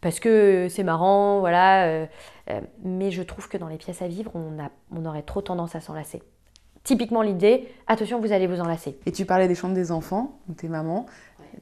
parce 0.01 0.19
que 0.19 0.67
c'est 0.69 0.83
marrant, 0.83 1.39
voilà. 1.39 1.85
Euh, 1.85 2.05
euh, 2.49 2.61
mais 2.83 3.11
je 3.11 3.21
trouve 3.21 3.47
que 3.47 3.57
dans 3.57 3.67
les 3.67 3.77
pièces 3.77 4.01
à 4.01 4.07
vivre, 4.07 4.31
on, 4.33 4.61
a, 4.63 4.69
on 4.95 5.05
aurait 5.05 5.23
trop 5.23 5.41
tendance 5.41 5.75
à 5.75 5.81
s'enlacer. 5.81 6.21
Typiquement 6.83 7.21
l'idée, 7.21 7.67
attention, 7.87 8.19
vous 8.19 8.31
allez 8.31 8.47
vous 8.47 8.61
enlacer. 8.61 8.97
Et 9.05 9.11
tu 9.11 9.25
parlais 9.25 9.47
des 9.47 9.55
chambres 9.55 9.75
des 9.75 9.91
enfants, 9.91 10.39
ou 10.47 10.53
tes 10.53 10.69
mamans. 10.69 11.05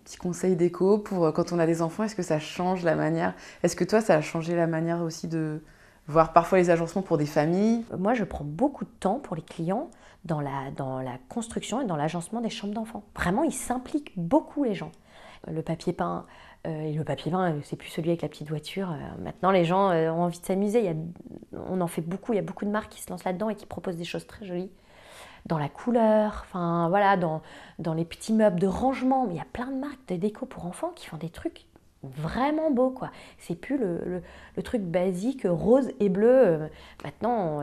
Petit 0.04 0.17
conseil 0.17 0.56
déco 0.56 1.00
pour 1.00 1.26
euh, 1.26 1.32
quand 1.32 1.52
on 1.52 1.60
a 1.60 1.65
des 1.65 1.82
enfants, 1.82 2.04
est-ce 2.04 2.15
que 2.15 2.21
ça 2.23 2.39
change 2.39 2.84
la 2.84 2.95
manière? 2.95 3.34
Est-ce 3.63 3.76
que 3.76 3.84
toi, 3.84 4.02
ça 4.02 4.15
a 4.15 4.21
changé 4.21 4.56
la 4.56 4.67
manière 4.67 5.02
aussi 5.02 5.28
de 5.28 5.63
voir 6.08 6.34
parfois 6.34 6.60
les 6.60 6.69
agencements 6.69 7.02
pour 7.02 7.17
des 7.17 7.26
familles? 7.26 7.84
Moi, 7.97 8.13
je 8.13 8.23
prends 8.23 8.45
beaucoup 8.45 8.86
de 8.86 8.89
temps 9.00 9.19
pour 9.19 9.36
les 9.36 9.41
clients 9.41 9.89
dans 10.26 10.39
la, 10.39 10.71
dans 10.76 11.00
la 11.00 11.17
construction 11.30 11.82
et 11.82 11.86
dans 11.86 11.95
l'agencement 11.95 12.41
des 12.41 12.50
chambres 12.50 12.73
d'enfants. 12.73 13.04
Vraiment, 13.15 13.43
ils 13.43 13.54
s'impliquent 13.54 14.13
beaucoup, 14.17 14.63
les 14.63 14.76
gens. 14.76 14.91
Le 15.47 15.62
papier 15.62 15.93
peint, 15.93 16.26
et 16.67 16.93
le 16.93 17.03
papier 17.03 17.32
peint, 17.32 17.56
c'est 17.63 17.75
plus 17.75 17.89
celui 17.89 18.10
avec 18.10 18.21
la 18.21 18.30
petite 18.30 18.49
voiture. 18.49 18.91
Euh, 18.91 19.23
maintenant, 19.23 19.51
les 19.51 19.63
gens 19.63 19.89
euh, 19.91 20.10
ont 20.10 20.23
envie 20.23 20.39
de 20.39 20.45
s'amuser. 20.45 20.95
On 21.53 21.80
en 21.82 21.88
fait 21.88 22.01
beaucoup. 22.01 22.34
Il 22.34 22.36
y 22.36 22.39
a 22.39 22.43
beaucoup 22.43 22.65
de 22.65 22.69
marques 22.69 22.91
qui 22.91 23.01
se 23.01 23.10
lancent 23.10 23.23
là-dedans 23.23 23.49
et 23.49 23.56
qui 23.56 23.65
proposent 23.65 23.97
des 23.97 24.06
choses 24.06 24.27
très 24.27 24.45
jolies. 24.45 24.71
Dans 25.45 25.58
la 25.58 25.69
couleur, 25.69 26.43
enfin 26.45 26.89
voilà, 26.89 27.15
dans, 27.15 27.41
les 27.93 28.03
petits 28.03 28.34
meubles 28.34 28.60
de 28.60 28.67
rangement. 28.67 29.27
Mais 29.27 29.36
il 29.36 29.38
y 29.38 29.41
a 29.41 29.45
plein 29.45 29.67
de 29.67 29.80
marques 29.80 30.08
de 30.10 30.17
déco 30.17 30.45
pour 30.45 30.65
enfants 30.65 30.91
qui 30.93 31.06
font 31.06 31.17
des 31.17 31.30
trucs 31.30 31.65
vraiment 32.03 32.69
beaux, 32.69 32.91
quoi. 32.91 33.12
C'est 33.38 33.56
plus 33.56 33.77
le, 33.77 34.21
truc 34.63 34.82
basique 34.82 35.47
rose 35.49 35.89
et 36.01 36.10
bleu. 36.10 36.69
Maintenant, 37.03 37.62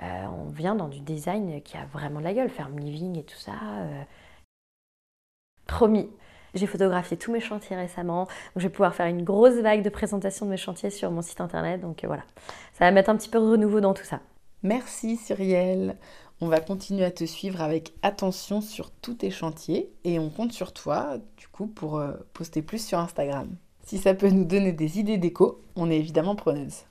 on 0.00 0.50
vient 0.50 0.76
dans 0.76 0.88
du 0.88 1.00
design 1.00 1.60
qui 1.62 1.76
a 1.76 1.84
vraiment 1.86 2.20
de 2.20 2.24
la 2.24 2.34
gueule. 2.34 2.48
Ferme 2.48 2.78
living 2.78 3.18
et 3.18 3.24
tout 3.24 3.38
ça. 3.38 3.54
Promis. 5.66 6.08
J'ai 6.56 6.66
photographié 6.66 7.18
tous 7.18 7.30
mes 7.30 7.40
chantiers 7.40 7.76
récemment, 7.76 8.24
donc 8.24 8.28
je 8.56 8.62
vais 8.62 8.70
pouvoir 8.70 8.94
faire 8.94 9.06
une 9.06 9.22
grosse 9.22 9.56
vague 9.56 9.82
de 9.82 9.90
présentation 9.90 10.46
de 10.46 10.50
mes 10.50 10.56
chantiers 10.56 10.88
sur 10.88 11.10
mon 11.10 11.20
site 11.20 11.42
internet. 11.42 11.82
Donc 11.82 12.02
euh, 12.02 12.06
voilà, 12.06 12.22
ça 12.72 12.86
va 12.86 12.90
mettre 12.92 13.10
un 13.10 13.16
petit 13.16 13.28
peu 13.28 13.38
de 13.38 13.44
renouveau 13.44 13.80
dans 13.80 13.92
tout 13.92 14.04
ça. 14.04 14.20
Merci 14.62 15.16
Cyrielle. 15.16 15.96
On 16.40 16.48
va 16.48 16.60
continuer 16.60 17.04
à 17.04 17.10
te 17.10 17.24
suivre 17.24 17.60
avec 17.60 17.92
attention 18.02 18.62
sur 18.62 18.90
tous 18.90 19.14
tes 19.14 19.30
chantiers 19.30 19.92
et 20.04 20.18
on 20.18 20.30
compte 20.30 20.52
sur 20.52 20.72
toi 20.72 21.18
du 21.36 21.46
coup 21.48 21.66
pour 21.66 21.98
euh, 21.98 22.12
poster 22.32 22.62
plus 22.62 22.84
sur 22.84 22.98
Instagram. 22.98 23.54
Si 23.82 23.98
ça 23.98 24.14
peut 24.14 24.30
nous 24.30 24.44
donner 24.44 24.72
des 24.72 24.98
idées 24.98 25.18
déco, 25.18 25.60
on 25.76 25.90
est 25.90 25.98
évidemment 25.98 26.36
preneuse. 26.36 26.84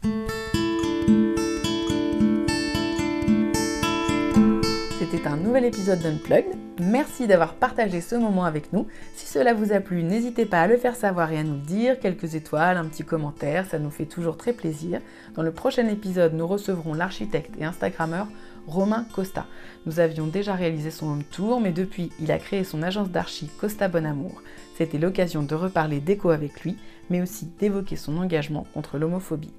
Nouvel 5.56 5.70
épisode 5.70 6.00
d'Unplugged. 6.00 6.54
Merci 6.82 7.28
d'avoir 7.28 7.54
partagé 7.54 8.02
ce 8.02 8.16
moment 8.16 8.44
avec 8.44 8.74
nous. 8.74 8.88
Si 9.16 9.26
cela 9.26 9.54
vous 9.54 9.72
a 9.72 9.80
plu, 9.80 10.04
n'hésitez 10.04 10.46
pas 10.46 10.60
à 10.60 10.68
le 10.68 10.76
faire 10.76 10.98
savoir 10.98 11.32
et 11.32 11.38
à 11.38 11.44
nous 11.44 11.54
le 11.54 11.62
dire. 11.62 11.98
Quelques 11.98 12.36
étoiles, 12.36 12.76
un 12.76 12.84
petit 12.84 13.06
commentaire, 13.06 13.66
ça 13.66 13.80
nous 13.80 13.90
fait 13.90 14.06
toujours 14.06 14.36
très 14.36 14.52
plaisir. 14.52 15.00
Dans 15.34 15.44
le 15.44 15.54
prochain 15.54 15.88
épisode, 15.88 16.34
nous 16.34 16.46
recevrons 16.46 16.94
l'architecte 16.94 17.54
et 17.58 17.64
Instagrammeur 17.64 18.28
Romain 18.68 19.06
Costa. 19.14 19.46
Nous 19.86 20.02
avions 20.02 20.28
déjà 20.28 20.56
réalisé 20.56 20.92
son 20.92 21.08
home 21.08 21.24
tour, 21.24 21.62
mais 21.62 21.72
depuis, 21.72 22.12
il 22.20 22.34
a 22.34 22.38
créé 22.38 22.66
son 22.66 22.84
agence 22.84 23.10
d'archi 23.10 23.50
Costa 23.58 23.88
Bonamour. 23.88 24.42
C'était 24.78 24.98
l'occasion 24.98 25.42
de 25.42 25.56
reparler 25.56 26.02
d'écho 26.02 26.32
avec 26.32 26.66
lui, 26.66 26.76
mais 27.10 27.22
aussi 27.22 27.48
d'évoquer 27.62 27.96
son 27.96 28.18
engagement 28.18 28.68
contre 28.74 28.98
l'homophobie. 28.98 29.54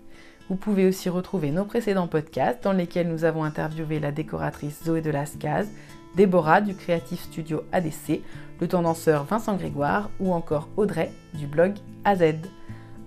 Vous 0.48 0.56
pouvez 0.56 0.86
aussi 0.86 1.08
retrouver 1.08 1.50
nos 1.50 1.64
précédents 1.64 2.06
podcasts 2.06 2.62
dans 2.62 2.72
lesquels 2.72 3.08
nous 3.08 3.24
avons 3.24 3.42
interviewé 3.42 3.98
la 3.98 4.12
décoratrice 4.12 4.84
Zoé 4.84 5.00
de 5.00 5.10
Lascaz, 5.10 5.66
Déborah 6.14 6.60
du 6.60 6.74
Creative 6.74 7.18
Studio 7.18 7.62
ADC, 7.72 8.20
le 8.60 8.68
tendanceur 8.68 9.24
Vincent 9.24 9.56
Grégoire 9.56 10.08
ou 10.20 10.32
encore 10.32 10.68
Audrey 10.76 11.10
du 11.34 11.46
blog 11.46 11.74
AZ. 12.04 12.22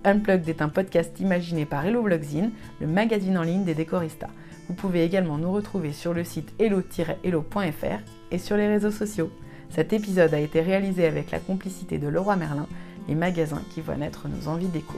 Unplugged 0.04 0.49
est 0.49 0.62
un 0.62 0.69
podcast 0.69 1.19
imaginé 1.19 1.65
par 1.65 1.86
Hello 1.86 2.02
Blogzine, 2.04 2.52
le 2.82 2.88
magazine 2.88 3.38
en 3.38 3.43
ligne 3.43 3.63
des 3.63 3.73
décoristas. 3.73 4.30
Vous 4.67 4.75
pouvez 4.75 5.04
également 5.04 5.38
nous 5.38 5.52
retrouver 5.52 5.93
sur 5.93 6.13
le 6.13 6.23
site 6.23 6.54
hello-hello.fr 6.60 8.04
et 8.32 8.38
sur 8.38 8.58
les 8.58 8.67
réseaux 8.67 8.91
sociaux. 8.91 9.32
Cet 9.69 9.93
épisode 9.93 10.34
a 10.34 10.39
été 10.39 10.62
réalisé 10.62 11.06
avec 11.06 11.32
la 11.32 11.39
complicité 11.39 11.97
de 11.97 12.08
Leroy 12.08 12.36
Merlin, 12.36 12.67
les 13.08 13.15
magasins 13.15 13.63
qui 13.73 13.82
voient 13.82 13.97
naître 13.97 14.28
nos 14.28 14.47
envies 14.47 14.67
d'écho. 14.67 14.97